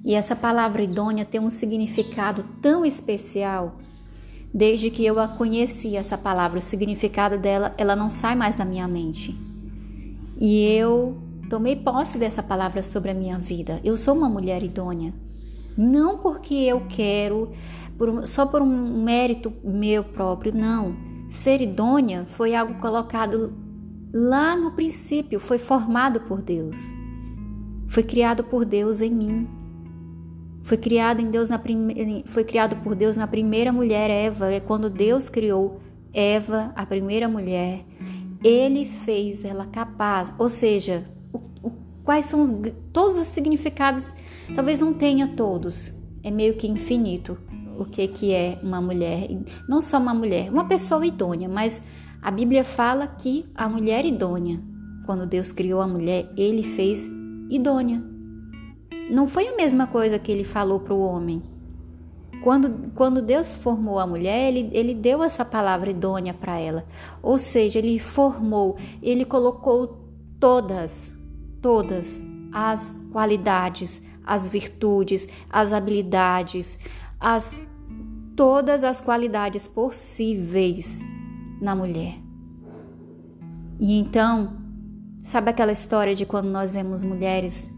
E 0.05 0.15
essa 0.15 0.37
palavra 0.37 0.83
idônea 0.83 1.25
tem 1.25 1.41
um 1.41 1.49
significado 1.49 2.45
tão 2.61 2.85
especial. 2.85 3.79
Desde 4.53 4.91
que 4.91 5.05
eu 5.05 5.19
a 5.19 5.29
conheci, 5.29 5.97
essa 5.97 6.19
palavra, 6.19 6.59
o 6.59 6.63
significado 6.63 7.39
dela, 7.39 7.75
ela 7.79 7.97
não 7.97 8.11
sai 8.11 8.35
mais 8.35 8.55
da 8.55 8.67
minha 8.67 8.87
mente. 8.87 9.35
E 10.39 10.65
eu 10.65 11.17
tomei 11.49 11.75
posse 11.75 12.19
dessa 12.19 12.43
palavra 12.43 12.83
sobre 12.83 13.11
a 13.11 13.15
minha 13.15 13.39
vida. 13.39 13.81
Eu 13.83 13.97
sou 13.97 14.15
uma 14.15 14.29
mulher 14.29 14.63
idônea. 14.63 15.15
Não 15.77 16.19
porque 16.19 16.55
eu 16.55 16.83
quero, 16.87 17.51
por, 17.97 18.27
só 18.27 18.45
por 18.45 18.61
um 18.61 19.03
mérito 19.03 19.53
meu 19.65 20.05
próprio, 20.05 20.55
não 20.55 21.08
Ser 21.29 21.61
idônea 21.61 22.25
foi 22.25 22.55
algo 22.55 22.81
colocado 22.81 23.53
lá 24.13 24.57
no 24.57 24.73
princípio, 24.73 25.39
foi 25.39 25.59
formado 25.59 26.23
por 26.23 26.41
Deus. 26.41 26.79
Foi 27.87 28.03
criado 28.03 28.43
por 28.43 28.65
Deus 28.65 29.03
em 29.03 29.11
mim. 29.11 29.49
Foi 30.63 30.79
criado 30.79 31.21
em 31.21 31.31
Deus 31.31 31.51
na 31.51 31.59
prime... 31.59 32.25
foi 32.27 32.45
criado 32.45 32.77
por 32.77 32.95
Deus 32.95 33.17
na 33.17 33.27
primeira 33.27 33.71
mulher 33.71 34.11
Eva, 34.11 34.51
é 34.51 34.59
quando 34.59 34.89
Deus 34.89 35.29
criou 35.29 35.81
Eva, 36.15 36.73
a 36.75 36.87
primeira 36.87 37.29
mulher. 37.29 37.85
Ele 38.43 38.87
fez 38.87 39.45
ela 39.45 39.67
capaz, 39.67 40.33
ou 40.39 40.49
seja, 40.49 41.05
o, 41.33 41.39
o, 41.67 41.73
quais 42.05 42.25
são 42.25 42.41
os, 42.41 42.55
todos 42.93 43.19
os 43.19 43.27
significados, 43.27 44.15
talvez 44.55 44.81
não 44.81 44.95
tenha 44.95 45.29
todos, 45.29 45.93
é 46.23 46.31
meio 46.31 46.55
que 46.55 46.67
infinito 46.67 47.37
o 47.79 47.85
que, 47.85 48.09
que 48.09 48.33
é 48.33 48.59
uma 48.63 48.81
mulher, 48.81 49.29
não 49.69 49.81
só 49.81 49.99
uma 49.99 50.13
mulher, 50.13 50.51
uma 50.51 50.67
pessoa 50.67 51.07
idônea, 51.07 51.49
mas 51.49 51.83
a 52.21 52.31
Bíblia 52.31 52.65
fala 52.65 53.07
que 53.07 53.47
a 53.55 53.69
mulher 53.69 54.05
idônea, 54.05 54.61
quando 55.07 55.27
Deus 55.27 55.53
criou 55.53 55.81
a 55.81 55.87
mulher, 55.87 56.29
ele 56.37 56.63
fez 56.63 57.09
idônea. 57.49 58.03
Não 59.11 59.29
foi 59.29 59.47
a 59.47 59.57
mesma 59.57 59.87
coisa 59.87 60.19
que 60.19 60.31
ele 60.31 60.45
falou 60.45 60.81
para 60.81 60.93
o 60.93 61.01
homem. 61.01 61.43
Quando, 62.43 62.91
quando 62.95 63.23
Deus 63.23 63.55
formou 63.57 63.99
a 63.99 64.07
mulher, 64.07 64.49
ele, 64.49 64.69
ele 64.73 64.95
deu 64.95 65.23
essa 65.23 65.45
palavra 65.45 65.91
idônea 65.91 66.35
para 66.35 66.59
ela. 66.59 66.85
Ou 67.23 67.39
seja, 67.39 67.79
ele 67.79 67.99
formou, 67.99 68.77
ele 69.01 69.25
colocou 69.25 70.05
todas, 70.39 71.17
todas 71.63 72.23
as 72.53 72.97
qualidades, 73.13 74.03
as 74.25 74.49
virtudes, 74.49 75.27
as 75.49 75.73
habilidades, 75.73 76.79
as 77.21 77.61
todas 78.37 78.85
as 78.85 79.01
qualidades 79.01 79.67
possíveis 79.67 81.05
na 81.61 81.75
mulher. 81.75 82.19
E 83.81 83.99
então, 83.99 84.57
sabe 85.23 85.51
aquela 85.51 85.73
história 85.73 86.15
de 86.15 86.25
quando 86.25 86.47
nós 86.47 86.73
vemos 86.73 87.03
mulheres 87.03 87.69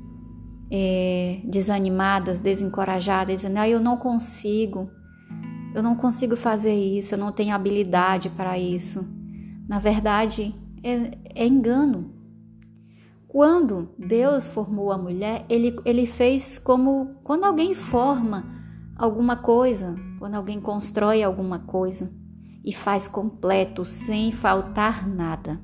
é, 0.71 1.41
desanimadas, 1.45 2.39
desencorajadas, 2.39 3.37
dizendo: 3.37 3.59
ah, 3.59 3.69
eu 3.69 3.81
não 3.81 3.97
consigo, 3.97 4.91
eu 5.75 5.83
não 5.83 5.95
consigo 5.97 6.37
fazer 6.37 6.75
isso, 6.75 7.15
eu 7.15 7.19
não 7.19 7.33
tenho 7.33 7.55
habilidade 7.55 8.29
para 8.31 8.59
isso. 8.59 9.07
Na 9.67 9.79
verdade, 9.79 10.55
é, 10.83 11.43
é 11.43 11.47
engano. 11.47 12.15
Quando 13.27 13.95
Deus 13.97 14.49
formou 14.49 14.91
a 14.91 14.99
mulher, 14.99 15.47
ele, 15.49 15.77
ele 15.85 16.05
fez 16.05 16.59
como 16.59 17.15
quando 17.23 17.45
alguém 17.45 17.75
forma 17.75 18.60
alguma 19.01 19.35
coisa, 19.35 19.97
quando 20.19 20.35
alguém 20.35 20.61
constrói 20.61 21.23
alguma 21.23 21.61
coisa 21.61 22.13
e 22.63 22.71
faz 22.71 23.09
completo, 23.09 23.83
sem 23.83 24.31
faltar 24.31 25.09
nada. 25.09 25.59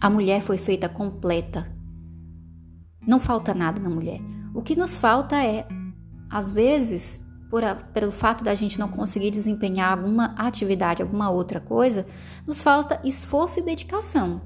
A 0.00 0.08
mulher 0.08 0.40
foi 0.42 0.56
feita 0.56 0.88
completa. 0.88 1.66
Não 3.04 3.18
falta 3.18 3.52
nada 3.52 3.82
na 3.82 3.90
mulher. 3.90 4.20
O 4.54 4.62
que 4.62 4.76
nos 4.76 4.96
falta 4.96 5.42
é, 5.42 5.66
às 6.30 6.52
vezes, 6.52 7.20
por 7.50 7.64
a, 7.64 7.74
pelo 7.74 8.12
fato 8.12 8.44
da 8.44 8.54
gente 8.54 8.78
não 8.78 8.88
conseguir 8.88 9.32
desempenhar 9.32 9.98
alguma 9.98 10.26
atividade, 10.36 11.02
alguma 11.02 11.28
outra 11.30 11.58
coisa, 11.58 12.06
nos 12.46 12.62
falta 12.62 13.00
esforço 13.02 13.58
e 13.58 13.64
dedicação. 13.64 14.40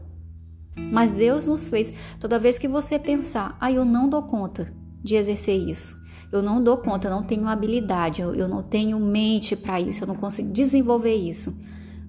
Mas 0.74 1.10
Deus 1.10 1.44
nos 1.44 1.68
fez. 1.68 1.92
Toda 2.18 2.38
vez 2.38 2.58
que 2.58 2.66
você 2.66 2.98
pensar, 2.98 3.58
ah, 3.60 3.70
eu 3.70 3.84
não 3.84 4.08
dou 4.08 4.22
conta 4.22 4.72
de 5.02 5.16
exercer 5.16 5.58
isso, 5.68 5.99
eu 6.32 6.42
não 6.42 6.62
dou 6.62 6.76
conta, 6.76 7.08
eu 7.08 7.10
não 7.10 7.22
tenho 7.22 7.46
habilidade, 7.48 8.22
eu, 8.22 8.34
eu 8.34 8.48
não 8.48 8.62
tenho 8.62 8.98
mente 9.00 9.56
para 9.56 9.80
isso, 9.80 10.04
eu 10.04 10.08
não 10.08 10.14
consigo 10.14 10.50
desenvolver 10.52 11.14
isso. 11.14 11.60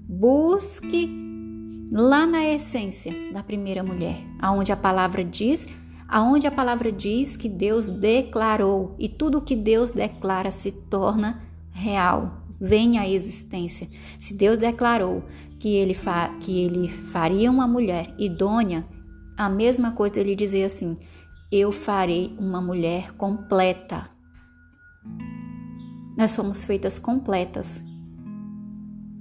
Busque 0.07 1.10
lá 1.91 2.25
na 2.25 2.45
essência 2.45 3.13
da 3.34 3.41
primeira 3.43 3.84
mulher, 3.84 4.17
aonde 4.39 4.71
a 4.71 4.77
palavra 4.77 5.23
diz, 5.23 5.67
aonde 6.07 6.45
a 6.45 6.51
palavra 6.51 6.91
diz 6.91 7.36
que 7.36 7.49
Deus 7.49 7.89
declarou 7.89 8.95
e 8.99 9.10
tudo 9.10 9.41
que 9.41 9.55
Deus 9.55 9.91
declara 9.91 10.51
se 10.51 10.71
torna 10.71 11.41
real, 11.71 12.43
vem 12.60 12.99
à 12.99 13.10
existência. 13.10 13.88
Se 14.19 14.36
Deus 14.36 14.57
declarou 14.57 15.23
que 15.60 15.69
ele, 15.69 15.95
que 16.41 16.60
ele 16.60 16.89
faria 16.89 17.49
uma 17.49 17.67
mulher 17.67 18.13
idônea, 18.19 18.86
a 19.38 19.49
mesma 19.49 19.91
coisa 19.91 20.19
ele 20.19 20.36
dizer 20.36 20.65
assim: 20.65 20.97
eu 21.51 21.71
farei 21.71 22.34
uma 22.39 22.62
mulher 22.62 23.13
completa. 23.13 24.10
Nós 26.18 26.32
somos 26.32 26.66
feitas 26.66 27.00
completas. 27.00 27.82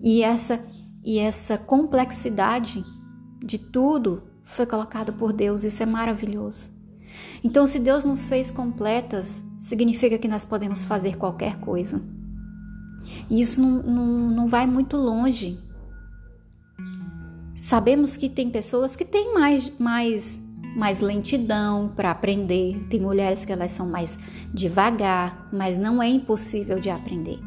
E 0.03 0.23
essa 0.23 0.65
e 1.05 1.19
essa 1.19 1.57
complexidade 1.57 2.85
de 3.43 3.59
tudo 3.59 4.23
foi 4.45 4.67
colocado 4.67 5.13
por 5.15 5.33
Deus, 5.33 5.65
isso 5.65 5.83
é 5.83 5.87
maravilhoso. 5.87 6.71
Então, 7.43 7.67
se 7.67 7.79
Deus 7.79 8.05
nos 8.05 8.29
fez 8.29 8.51
completas, 8.51 9.43
significa 9.59 10.19
que 10.19 10.29
nós 10.29 10.45
podemos 10.45 10.85
fazer 10.85 11.17
qualquer 11.17 11.59
coisa. 11.59 12.03
E 13.31 13.41
isso 13.41 13.61
não, 13.61 13.83
não, 13.83 14.07
não 14.31 14.49
vai 14.49 14.67
muito 14.67 14.97
longe. 14.97 15.59
Sabemos 17.55 18.17
que 18.17 18.29
tem 18.29 18.51
pessoas 18.51 18.95
que 18.95 19.05
têm 19.05 19.33
mais, 19.35 19.79
mais 19.79 20.41
mais 20.77 21.01
lentidão 21.01 21.93
para 21.95 22.11
aprender. 22.11 22.87
Tem 22.89 23.01
mulheres 23.01 23.45
que 23.45 23.53
elas 23.53 23.73
são 23.73 23.89
mais 23.89 24.19
devagar, 24.53 25.49
mas 25.53 25.77
não 25.77 26.03
é 26.03 26.09
impossível 26.09 26.79
de 26.79 26.91
aprender. 26.91 27.39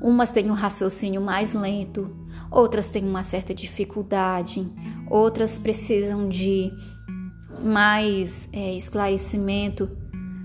Umas 0.00 0.30
têm 0.30 0.50
um 0.50 0.54
raciocínio 0.54 1.20
mais 1.20 1.52
lento, 1.52 2.14
outras 2.50 2.88
têm 2.88 3.04
uma 3.04 3.24
certa 3.24 3.52
dificuldade, 3.52 4.64
outras 5.10 5.58
precisam 5.58 6.28
de 6.28 6.70
mais 7.64 8.48
é, 8.52 8.76
esclarecimento, 8.76 9.90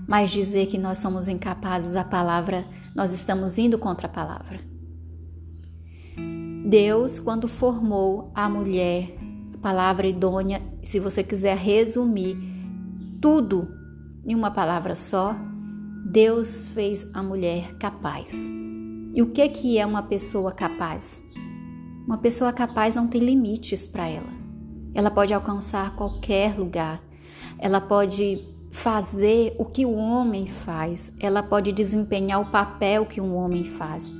mas 0.06 0.30
dizer 0.30 0.66
que 0.66 0.76
nós 0.76 0.98
somos 0.98 1.28
incapazes, 1.28 1.94
a 1.94 2.04
palavra, 2.04 2.66
nós 2.94 3.14
estamos 3.14 3.58
indo 3.58 3.78
contra 3.78 4.06
a 4.06 4.10
palavra. 4.10 4.60
Deus, 6.66 7.20
quando 7.20 7.46
formou 7.46 8.32
a 8.34 8.48
mulher 8.48 9.23
palavra 9.64 10.06
idônea, 10.06 10.60
se 10.82 11.00
você 11.00 11.24
quiser 11.24 11.56
resumir 11.56 12.36
tudo 13.18 13.66
em 14.22 14.34
uma 14.34 14.50
palavra 14.50 14.94
só, 14.94 15.34
Deus 16.04 16.66
fez 16.66 17.08
a 17.14 17.22
mulher 17.22 17.72
capaz. 17.78 18.46
E 19.14 19.22
o 19.22 19.30
que 19.30 19.48
que 19.48 19.78
é 19.78 19.86
uma 19.86 20.02
pessoa 20.02 20.52
capaz? 20.52 21.22
Uma 22.06 22.18
pessoa 22.18 22.52
capaz 22.52 22.94
não 22.94 23.08
tem 23.08 23.22
limites 23.22 23.86
para 23.86 24.06
ela. 24.06 24.28
Ela 24.92 25.10
pode 25.10 25.32
alcançar 25.32 25.96
qualquer 25.96 26.58
lugar. 26.58 27.02
Ela 27.58 27.80
pode 27.80 28.46
fazer 28.70 29.56
o 29.58 29.64
que 29.64 29.86
o 29.86 29.94
homem 29.94 30.46
faz. 30.46 31.10
Ela 31.18 31.42
pode 31.42 31.72
desempenhar 31.72 32.42
o 32.42 32.50
papel 32.50 33.06
que 33.06 33.18
um 33.18 33.34
homem 33.34 33.64
faz. 33.64 34.12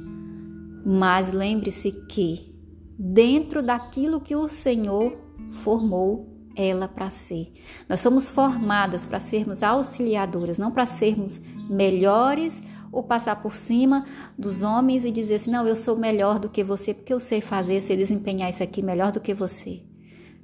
Mas 0.87 1.31
lembre-se 1.31 1.93
que 2.09 2.51
dentro 2.99 3.63
daquilo 3.63 4.23
que 4.23 4.35
o 4.35 4.49
Senhor 4.49 5.24
formou 5.55 6.35
ela 6.57 6.87
para 6.87 7.11
ser. 7.11 7.53
Nós 7.89 8.01
somos 8.01 8.29
formadas 8.29 9.05
para 9.05 9.19
sermos 9.19 9.63
auxiliadoras, 9.63 10.59
não 10.59 10.71
para 10.71 10.87
sermos 10.87 11.41
melhores 11.69 12.63
ou 12.93 13.03
passar 13.03 13.43
por 13.43 13.55
cima 13.55 14.05
dos 14.39 14.63
homens 14.63 15.05
e 15.05 15.11
dizer 15.11 15.35
assim: 15.35 15.51
não, 15.51 15.67
eu 15.67 15.77
sou 15.77 15.97
melhor 15.97 16.39
do 16.39 16.49
que 16.49 16.63
você 16.63 16.95
porque 16.95 17.13
eu 17.13 17.21
sei 17.21 17.41
fazer, 17.41 17.81
sei 17.81 17.97
desempenhar 17.97 18.49
isso 18.49 18.63
aqui 18.63 18.83
melhor 18.83 19.11
do 19.11 19.21
que 19.21 19.35
você. 19.35 19.83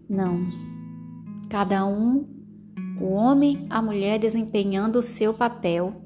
Não. 0.09 0.45
Cada 1.49 1.87
um, 1.87 2.29
o 3.01 3.13
homem, 3.13 3.67
a 3.71 3.81
mulher, 3.81 4.19
desempenhando 4.19 4.99
o 4.99 5.03
seu 5.03 5.33
papel. 5.33 6.03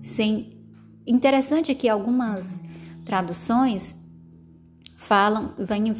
Sem... 0.00 0.58
Interessante 1.06 1.74
que 1.74 1.88
algumas 1.88 2.62
traduções 3.04 3.94
falam, 5.02 5.50
vêm 5.58 5.92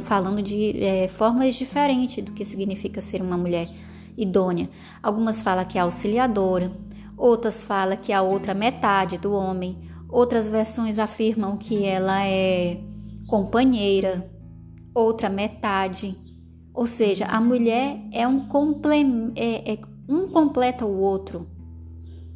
falando 0.00 0.42
de 0.42 0.84
é, 0.84 1.08
formas 1.08 1.54
diferentes 1.54 2.22
do 2.22 2.32
que 2.32 2.44
significa 2.44 3.00
ser 3.00 3.22
uma 3.22 3.36
mulher 3.36 3.68
idônea. 4.16 4.68
Algumas 5.02 5.40
falam 5.40 5.64
que 5.64 5.78
é 5.78 5.80
auxiliadora, 5.80 6.70
outras 7.16 7.64
falam 7.64 7.96
que 7.96 8.12
é 8.12 8.14
a 8.14 8.22
outra 8.22 8.52
metade 8.52 9.18
do 9.18 9.32
homem, 9.32 9.78
outras 10.08 10.46
versões 10.46 10.98
afirmam 10.98 11.56
que 11.56 11.84
ela 11.84 12.26
é 12.26 12.78
companheira, 13.26 14.30
outra 14.94 15.30
metade. 15.30 16.14
Ou 16.74 16.86
seja, 16.86 17.24
a 17.24 17.40
mulher 17.40 18.00
é 18.12 18.28
um, 18.28 18.40
comple 18.40 19.32
é, 19.34 19.72
é, 19.72 19.78
um 20.06 20.28
completa 20.28 20.84
o 20.84 20.98
outro. 20.98 21.48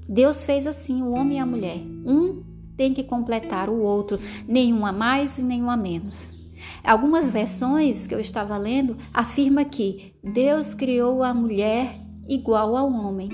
Deus 0.08 0.44
fez 0.44 0.66
assim, 0.66 1.02
o 1.02 1.10
homem 1.10 1.36
e 1.36 1.40
a 1.40 1.46
mulher. 1.46 1.78
Um 2.06 2.45
tem 2.76 2.92
que 2.92 3.04
completar 3.04 3.68
o 3.68 3.80
outro, 3.80 4.18
nenhuma 4.46 4.92
mais 4.92 5.38
e 5.38 5.42
nenhuma 5.42 5.76
menos. 5.76 6.34
Algumas 6.82 7.30
versões 7.30 8.06
que 8.06 8.14
eu 8.14 8.20
estava 8.20 8.56
lendo 8.56 8.96
afirma 9.12 9.64
que 9.64 10.14
Deus 10.22 10.74
criou 10.74 11.22
a 11.22 11.34
mulher 11.34 12.00
igual 12.28 12.76
ao 12.76 12.92
homem. 12.92 13.28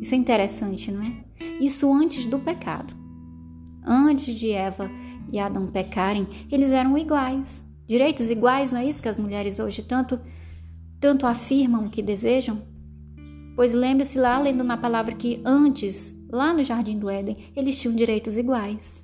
Isso 0.00 0.14
é 0.14 0.18
interessante, 0.18 0.90
não 0.90 1.02
é? 1.02 1.12
Isso 1.60 1.92
antes 1.92 2.26
do 2.26 2.38
pecado. 2.38 2.94
Antes 3.84 4.34
de 4.34 4.50
Eva 4.50 4.90
e 5.32 5.38
Adão 5.38 5.66
pecarem, 5.66 6.26
eles 6.50 6.72
eram 6.72 6.96
iguais. 6.96 7.66
Direitos 7.86 8.30
iguais, 8.30 8.70
não 8.70 8.80
é 8.80 8.86
isso 8.86 9.02
que 9.02 9.08
as 9.08 9.18
mulheres 9.18 9.58
hoje 9.58 9.82
tanto 9.82 10.20
tanto 11.00 11.26
afirmam 11.26 11.88
que 11.88 12.02
desejam? 12.02 12.62
Pois 13.54 13.72
lembre-se 13.72 14.18
lá, 14.18 14.38
lendo 14.38 14.64
na 14.64 14.76
palavra 14.76 15.14
que 15.14 15.40
antes, 15.44 16.14
lá 16.30 16.52
no 16.52 16.62
jardim 16.62 16.98
do 16.98 17.08
Éden, 17.08 17.36
eles 17.56 17.80
tinham 17.80 17.94
direitos 17.94 18.36
iguais. 18.36 19.02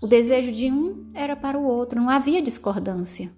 O 0.00 0.06
desejo 0.06 0.52
de 0.52 0.70
um 0.70 1.10
era 1.14 1.34
para 1.34 1.58
o 1.58 1.64
outro, 1.64 2.00
não 2.00 2.10
havia 2.10 2.42
discordância. 2.42 3.30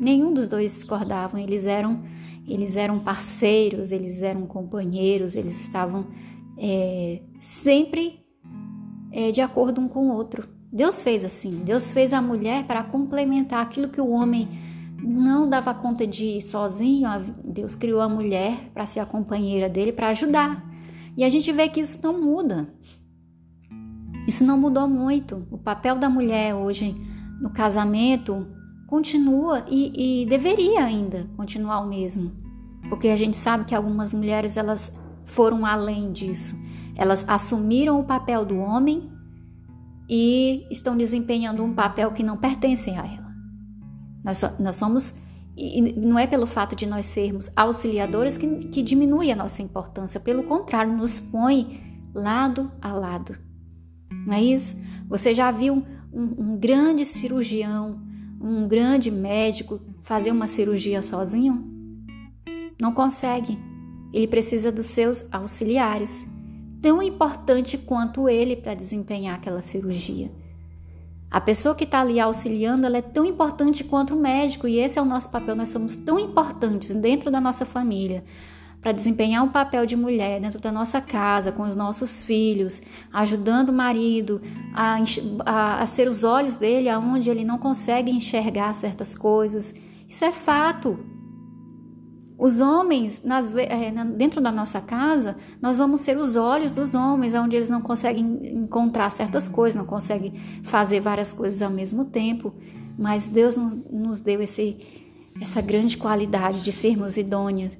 Nenhum 0.00 0.32
dos 0.32 0.48
dois 0.48 0.72
discordavam, 0.72 1.40
eles 1.40 1.66
eram 1.66 2.02
eles 2.46 2.76
eram 2.76 2.98
parceiros, 2.98 3.92
eles 3.92 4.22
eram 4.22 4.46
companheiros, 4.46 5.36
eles 5.36 5.60
estavam 5.60 6.06
é, 6.56 7.20
sempre 7.38 8.24
é, 9.12 9.30
de 9.30 9.42
acordo 9.42 9.80
um 9.80 9.88
com 9.88 10.08
o 10.08 10.14
outro. 10.14 10.48
Deus 10.72 11.02
fez 11.02 11.24
assim, 11.24 11.60
Deus 11.64 11.92
fez 11.92 12.12
a 12.12 12.22
mulher 12.22 12.66
para 12.66 12.82
complementar 12.82 13.60
aquilo 13.60 13.88
que 13.88 14.00
o 14.00 14.08
homem 14.08 14.48
não 15.02 15.48
dava 15.48 15.72
conta 15.74 16.06
de 16.06 16.24
ir 16.38 16.40
sozinho, 16.40 17.08
Deus 17.44 17.74
criou 17.74 18.00
a 18.00 18.08
mulher 18.08 18.70
para 18.74 18.86
ser 18.86 19.00
a 19.00 19.06
companheira 19.06 19.68
dele, 19.68 19.92
para 19.92 20.08
ajudar. 20.08 20.67
E 21.16 21.24
a 21.24 21.30
gente 21.30 21.50
vê 21.52 21.68
que 21.68 21.80
isso 21.80 21.98
não 22.02 22.20
muda. 22.20 22.72
Isso 24.26 24.44
não 24.44 24.58
mudou 24.58 24.86
muito. 24.86 25.46
O 25.50 25.58
papel 25.58 25.96
da 25.96 26.08
mulher 26.08 26.54
hoje 26.54 26.94
no 27.40 27.50
casamento 27.50 28.46
continua 28.86 29.64
e, 29.68 30.22
e 30.22 30.26
deveria 30.26 30.84
ainda 30.84 31.28
continuar 31.36 31.80
o 31.80 31.88
mesmo. 31.88 32.32
Porque 32.88 33.08
a 33.08 33.16
gente 33.16 33.36
sabe 33.36 33.64
que 33.64 33.74
algumas 33.74 34.14
mulheres 34.14 34.56
elas 34.56 34.92
foram 35.24 35.64
além 35.64 36.12
disso. 36.12 36.54
Elas 36.96 37.24
assumiram 37.28 38.00
o 38.00 38.04
papel 38.04 38.44
do 38.44 38.58
homem 38.58 39.10
e 40.08 40.66
estão 40.70 40.96
desempenhando 40.96 41.62
um 41.62 41.74
papel 41.74 42.10
que 42.12 42.22
não 42.22 42.36
pertence 42.36 42.90
a 42.90 43.06
ela. 43.06 43.28
Nós, 44.24 44.42
nós 44.58 44.76
somos, 44.76 45.14
e 45.58 45.92
não 45.92 46.18
é 46.18 46.26
pelo 46.26 46.46
fato 46.46 46.76
de 46.76 46.86
nós 46.86 47.06
sermos 47.06 47.50
auxiliadores 47.56 48.36
que, 48.36 48.46
que 48.68 48.82
diminui 48.82 49.32
a 49.32 49.36
nossa 49.36 49.60
importância, 49.60 50.20
pelo 50.20 50.44
contrário, 50.44 50.96
nos 50.96 51.18
põe 51.18 51.80
lado 52.14 52.70
a 52.80 52.92
lado. 52.92 53.36
Não 54.26 54.34
é 54.34 54.42
isso? 54.42 54.76
Você 55.08 55.34
já 55.34 55.50
viu 55.50 55.84
um, 56.12 56.34
um 56.38 56.56
grande 56.56 57.04
cirurgião, 57.04 58.00
um 58.40 58.68
grande 58.68 59.10
médico 59.10 59.80
fazer 60.02 60.30
uma 60.30 60.46
cirurgia 60.46 61.02
sozinho? 61.02 61.66
Não 62.80 62.92
consegue. 62.92 63.58
Ele 64.12 64.26
precisa 64.26 64.70
dos 64.70 64.86
seus 64.86 65.26
auxiliares, 65.32 66.26
tão 66.80 67.02
importante 67.02 67.76
quanto 67.76 68.28
ele 68.28 68.56
para 68.56 68.74
desempenhar 68.74 69.34
aquela 69.34 69.60
cirurgia. 69.60 70.30
A 71.30 71.40
pessoa 71.40 71.74
que 71.74 71.84
está 71.84 72.00
ali 72.00 72.18
auxiliando, 72.18 72.86
ela 72.86 72.98
é 72.98 73.02
tão 73.02 73.24
importante 73.24 73.84
quanto 73.84 74.14
o 74.14 74.20
médico, 74.20 74.66
e 74.66 74.78
esse 74.78 74.98
é 74.98 75.02
o 75.02 75.04
nosso 75.04 75.30
papel. 75.30 75.54
Nós 75.54 75.68
somos 75.68 75.96
tão 75.96 76.18
importantes 76.18 76.94
dentro 76.94 77.30
da 77.30 77.40
nossa 77.40 77.66
família 77.66 78.24
para 78.80 78.92
desempenhar 78.92 79.44
um 79.44 79.48
papel 79.48 79.84
de 79.84 79.96
mulher 79.96 80.40
dentro 80.40 80.60
da 80.60 80.70
nossa 80.70 81.00
casa, 81.00 81.50
com 81.50 81.64
os 81.64 81.74
nossos 81.74 82.22
filhos, 82.22 82.80
ajudando 83.12 83.70
o 83.70 83.72
marido 83.72 84.40
a, 84.72 84.98
a, 85.44 85.82
a 85.82 85.86
ser 85.86 86.08
os 86.08 86.22
olhos 86.22 86.56
dele 86.56 86.88
aonde 86.88 87.28
ele 87.28 87.44
não 87.44 87.58
consegue 87.58 88.10
enxergar 88.10 88.72
certas 88.74 89.14
coisas. 89.14 89.74
Isso 90.08 90.24
é 90.24 90.32
fato. 90.32 90.98
Os 92.38 92.60
homens, 92.60 93.24
nas, 93.24 93.52
é, 93.52 93.92
dentro 94.16 94.40
da 94.40 94.52
nossa 94.52 94.80
casa, 94.80 95.36
nós 95.60 95.76
vamos 95.76 96.00
ser 96.00 96.16
os 96.16 96.36
olhos 96.36 96.70
dos 96.70 96.94
homens, 96.94 97.34
onde 97.34 97.56
eles 97.56 97.68
não 97.68 97.80
conseguem 97.80 98.40
encontrar 98.62 99.10
certas 99.10 99.48
coisas, 99.48 99.76
não 99.76 99.84
conseguem 99.84 100.34
fazer 100.62 101.00
várias 101.00 101.32
coisas 101.34 101.60
ao 101.60 101.70
mesmo 101.70 102.04
tempo. 102.04 102.54
Mas 102.96 103.26
Deus 103.26 103.56
nos, 103.56 103.74
nos 103.90 104.20
deu 104.20 104.40
esse, 104.40 104.76
essa 105.40 105.60
grande 105.60 105.96
qualidade 105.96 106.60
de 106.62 106.70
sermos 106.70 107.16
idôneas. 107.16 107.76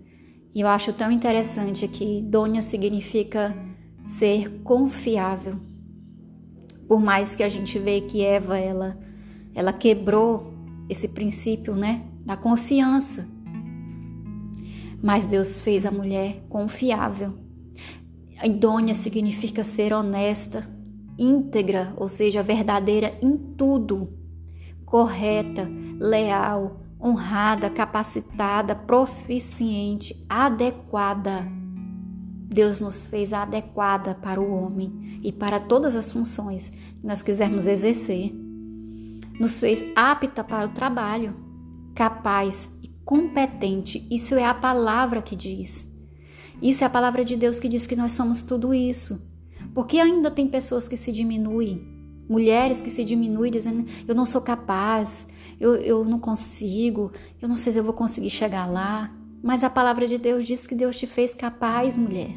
E 0.52 0.60
eu 0.60 0.66
acho 0.66 0.92
tão 0.92 1.12
interessante 1.12 1.86
que 1.86 2.18
idônea 2.18 2.60
significa 2.60 3.56
ser 4.04 4.60
confiável. 4.64 5.54
Por 6.88 6.98
mais 7.00 7.36
que 7.36 7.44
a 7.44 7.48
gente 7.48 7.78
vê 7.78 8.00
que 8.00 8.24
Eva 8.24 8.58
ela, 8.58 8.98
ela 9.54 9.72
quebrou 9.72 10.52
esse 10.88 11.06
princípio, 11.06 11.76
né, 11.76 12.02
da 12.26 12.36
confiança 12.36 13.37
mas 15.02 15.26
Deus 15.26 15.60
fez 15.60 15.86
a 15.86 15.90
mulher 15.90 16.44
confiável. 16.48 17.34
Idônea 18.42 18.94
significa 18.94 19.64
ser 19.64 19.92
honesta, 19.92 20.68
íntegra, 21.18 21.92
ou 21.96 22.08
seja, 22.08 22.42
verdadeira 22.42 23.18
em 23.20 23.36
tudo, 23.36 24.12
correta, 24.84 25.68
leal, 25.98 26.80
honrada, 27.00 27.68
capacitada, 27.68 28.74
proficiente, 28.74 30.24
adequada. 30.28 31.46
Deus 32.50 32.80
nos 32.80 33.06
fez 33.06 33.32
adequada 33.32 34.14
para 34.14 34.40
o 34.40 34.50
homem 34.50 35.20
e 35.22 35.30
para 35.30 35.60
todas 35.60 35.94
as 35.94 36.10
funções 36.10 36.70
que 36.70 37.06
nós 37.06 37.22
quisermos 37.22 37.66
exercer. 37.66 38.32
Nos 39.38 39.60
fez 39.60 39.84
apta 39.94 40.42
para 40.42 40.66
o 40.66 40.70
trabalho, 40.70 41.36
capaz 41.94 42.68
competente. 43.08 44.06
Isso 44.10 44.34
é 44.34 44.44
a 44.44 44.52
palavra 44.52 45.22
que 45.22 45.34
diz. 45.34 45.90
Isso 46.60 46.84
é 46.84 46.86
a 46.86 46.90
palavra 46.90 47.24
de 47.24 47.36
Deus 47.36 47.58
que 47.58 47.66
diz 47.66 47.86
que 47.86 47.96
nós 47.96 48.12
somos 48.12 48.42
tudo 48.42 48.74
isso. 48.74 49.18
Porque 49.72 49.98
ainda 49.98 50.30
tem 50.30 50.46
pessoas 50.46 50.86
que 50.86 50.96
se 50.96 51.10
diminuem, 51.10 51.80
mulheres 52.28 52.82
que 52.82 52.90
se 52.90 53.02
diminuem 53.02 53.50
dizendo: 53.50 53.86
eu 54.06 54.14
não 54.14 54.26
sou 54.26 54.42
capaz, 54.42 55.26
eu, 55.58 55.76
eu 55.76 56.04
não 56.04 56.18
consigo, 56.18 57.10
eu 57.40 57.48
não 57.48 57.56
sei 57.56 57.72
se 57.72 57.78
eu 57.78 57.84
vou 57.84 57.94
conseguir 57.94 58.28
chegar 58.28 58.66
lá. 58.66 59.10
Mas 59.42 59.64
a 59.64 59.70
palavra 59.70 60.06
de 60.06 60.18
Deus 60.18 60.44
diz 60.46 60.66
que 60.66 60.74
Deus 60.74 60.98
te 60.98 61.06
fez 61.06 61.34
capaz, 61.34 61.96
mulher. 61.96 62.36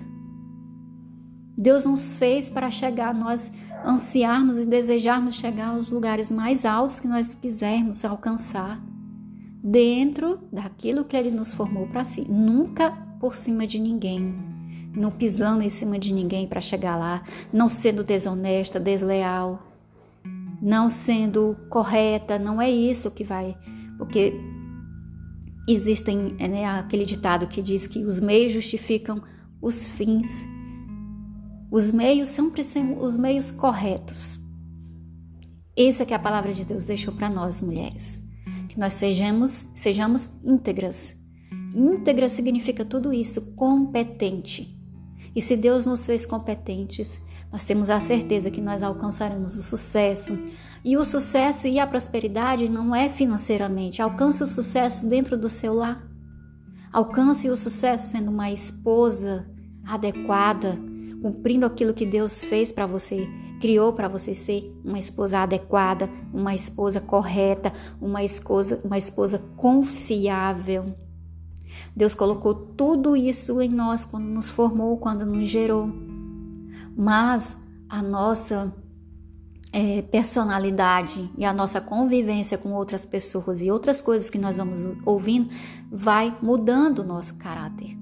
Deus 1.58 1.86
nos 1.86 2.16
fez 2.16 2.50
para 2.50 2.72
chegar, 2.72 3.14
nós 3.14 3.52
ansiarmos 3.86 4.58
e 4.58 4.66
desejarmos 4.66 5.36
chegar 5.36 5.72
aos 5.72 5.92
lugares 5.92 6.32
mais 6.32 6.64
altos 6.64 7.02
que 7.02 7.10
nós 7.10 7.36
quisermos 7.36 8.06
alcançar. 8.06 8.91
Dentro 9.64 10.40
daquilo 10.52 11.06
que 11.06 11.16
Ele 11.16 11.32
nos 11.32 11.54
formou 11.54 11.88
para 11.88 12.04
si, 12.04 12.26
nunca 12.30 12.92
por 13.20 13.36
cima 13.36 13.68
de 13.68 13.80
ninguém, 13.80 14.34
não 14.96 15.12
pisando 15.12 15.62
em 15.62 15.70
cima 15.70 16.00
de 16.00 16.14
ninguém 16.14 16.48
para 16.48 16.60
chegar 16.60 16.98
lá, 16.98 17.24
não 17.54 17.70
sendo 17.70 18.04
desonesta, 18.04 18.80
desleal, 18.80 19.68
não 20.62 20.90
sendo 20.90 21.56
correta, 21.70 22.40
não 22.40 22.62
é 22.62 22.70
isso 22.70 23.12
que 23.12 23.24
vai, 23.24 23.56
porque 23.98 24.34
existem 25.68 26.36
né, 26.40 26.66
aquele 26.66 27.06
ditado 27.06 27.48
que 27.48 27.62
diz 27.62 27.88
que 27.88 28.04
os 28.04 28.20
meios 28.20 28.54
justificam 28.54 29.22
os 29.62 29.86
fins. 29.86 30.46
Os 31.72 31.92
meios 31.92 32.28
sempre 32.28 32.64
são 32.64 33.02
os 33.02 33.16
meios 33.16 33.52
corretos. 33.52 34.40
Isso 35.78 36.04
é 36.04 36.06
que 36.06 36.14
a 36.14 36.20
palavra 36.20 36.52
de 36.52 36.66
Deus 36.66 36.86
deixou 36.86 37.14
para 37.14 37.30
nós, 37.30 37.62
mulheres. 37.62 38.21
Que 38.72 38.80
nós 38.80 38.94
sejamos, 38.94 39.66
sejamos 39.76 40.30
íntegras. 40.46 41.18
Íntegra 41.76 42.30
significa 42.30 42.86
tudo 42.86 43.12
isso, 43.12 43.54
competente. 43.54 44.80
E 45.36 45.42
se 45.42 45.58
Deus 45.58 45.86
nos 45.86 46.06
fez 46.06 46.26
competentes, 46.26 47.20
nós 47.52 47.66
temos 47.66 47.90
a 47.90 48.00
certeza 48.00 48.50
que 48.50 48.62
nós 48.62 48.82
alcançaremos 48.82 49.58
o 49.58 49.62
sucesso. 49.62 50.42
E 50.86 50.96
o 50.96 51.04
sucesso 51.04 51.68
e 51.68 51.80
a 51.80 51.86
prosperidade 51.86 52.70
não 52.70 52.96
é 52.96 53.10
financeiramente. 53.10 54.02
Alcance 54.02 54.42
o 54.42 54.48
sucesso 54.48 55.06
dentro 55.06 55.38
do 55.38 55.50
seu 55.50 55.74
lar. 55.74 56.10
Alcance 56.94 57.50
o 57.50 57.58
sucesso 57.58 58.10
sendo 58.10 58.32
uma 58.32 58.52
esposa 58.52 59.46
adequada, 59.86 60.80
cumprindo 61.22 61.66
aquilo 61.66 61.94
que 61.94 62.06
Deus 62.06 62.42
fez 62.42 62.72
para 62.72 62.86
você, 62.86 63.28
criou 63.62 63.94
para 63.94 64.08
você 64.08 64.34
ser 64.34 64.76
uma 64.84 64.98
esposa 64.98 65.40
adequada, 65.40 66.10
uma 66.34 66.54
esposa 66.56 67.00
correta, 67.00 67.72
uma 68.02 68.24
esposa, 68.24 68.82
uma 68.84 68.98
esposa 68.98 69.40
confiável. 69.56 70.96
Deus 71.96 72.16
colocou 72.16 72.56
tudo 72.56 73.16
isso 73.16 73.62
em 73.62 73.70
nós 73.70 74.04
quando 74.04 74.26
nos 74.26 74.50
formou, 74.50 74.98
quando 74.98 75.26
nos 75.26 75.48
gerou. 75.48 75.90
Mas 76.98 77.62
a 77.88 78.02
nossa 78.02 78.74
é, 79.72 80.02
personalidade 80.02 81.30
e 81.38 81.46
a 81.46 81.54
nossa 81.54 81.80
convivência 81.80 82.58
com 82.58 82.74
outras 82.74 83.06
pessoas 83.06 83.62
e 83.62 83.70
outras 83.70 84.02
coisas 84.02 84.30
que 84.30 84.40
nós 84.40 84.58
vamos 84.58 84.86
ouvindo 85.06 85.50
vai 85.92 86.36
mudando 86.42 87.00
o 87.00 87.06
nosso 87.06 87.36
caráter. 87.36 87.98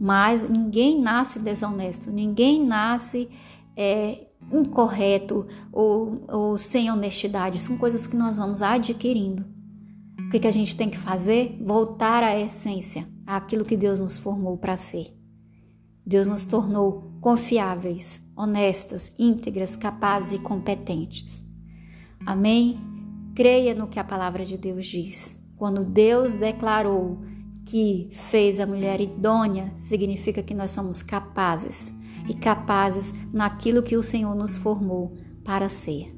Mas 0.00 0.48
ninguém 0.48 1.00
nasce 1.00 1.38
desonesto, 1.38 2.10
ninguém 2.10 2.64
nasce 2.64 3.28
é, 3.76 4.25
incorreto 4.52 5.46
ou, 5.72 6.24
ou, 6.28 6.58
sem 6.58 6.90
honestidade. 6.90 7.58
São 7.58 7.76
coisas 7.76 8.06
que 8.06 8.16
nós 8.16 8.36
vamos 8.36 8.62
adquirindo. 8.62 9.44
O 10.26 10.28
que, 10.30 10.40
que 10.40 10.46
a 10.46 10.52
gente 10.52 10.76
tem 10.76 10.90
que 10.90 10.98
fazer? 10.98 11.56
Voltar 11.64 12.22
à 12.22 12.38
essência, 12.38 13.06
àquilo 13.26 13.64
que 13.64 13.76
Deus 13.76 14.00
nos 14.00 14.18
formou 14.18 14.56
para 14.56 14.76
ser. 14.76 15.14
Deus 16.04 16.26
nos 16.26 16.44
tornou 16.44 17.12
confiáveis, 17.20 18.22
honestas, 18.36 19.14
íntegras, 19.18 19.74
capazes 19.74 20.32
e 20.32 20.38
competentes. 20.38 21.44
Amém? 22.24 22.78
Creia 23.34 23.74
no 23.74 23.88
que 23.88 23.98
a 23.98 24.04
palavra 24.04 24.44
de 24.44 24.56
Deus 24.56 24.86
diz. 24.86 25.44
Quando 25.56 25.84
Deus 25.84 26.32
declarou 26.32 27.18
que 27.64 28.08
fez 28.12 28.60
a 28.60 28.66
mulher 28.66 29.00
idônea, 29.00 29.72
significa 29.78 30.42
que 30.42 30.54
nós 30.54 30.70
somos 30.70 31.02
capazes 31.02 31.92
e 32.28 32.34
capazes 32.34 33.14
naquilo 33.32 33.82
que 33.82 33.96
o 33.96 34.02
Senhor 34.02 34.34
nos 34.34 34.56
formou 34.56 35.16
para 35.44 35.68
ser. 35.68 36.08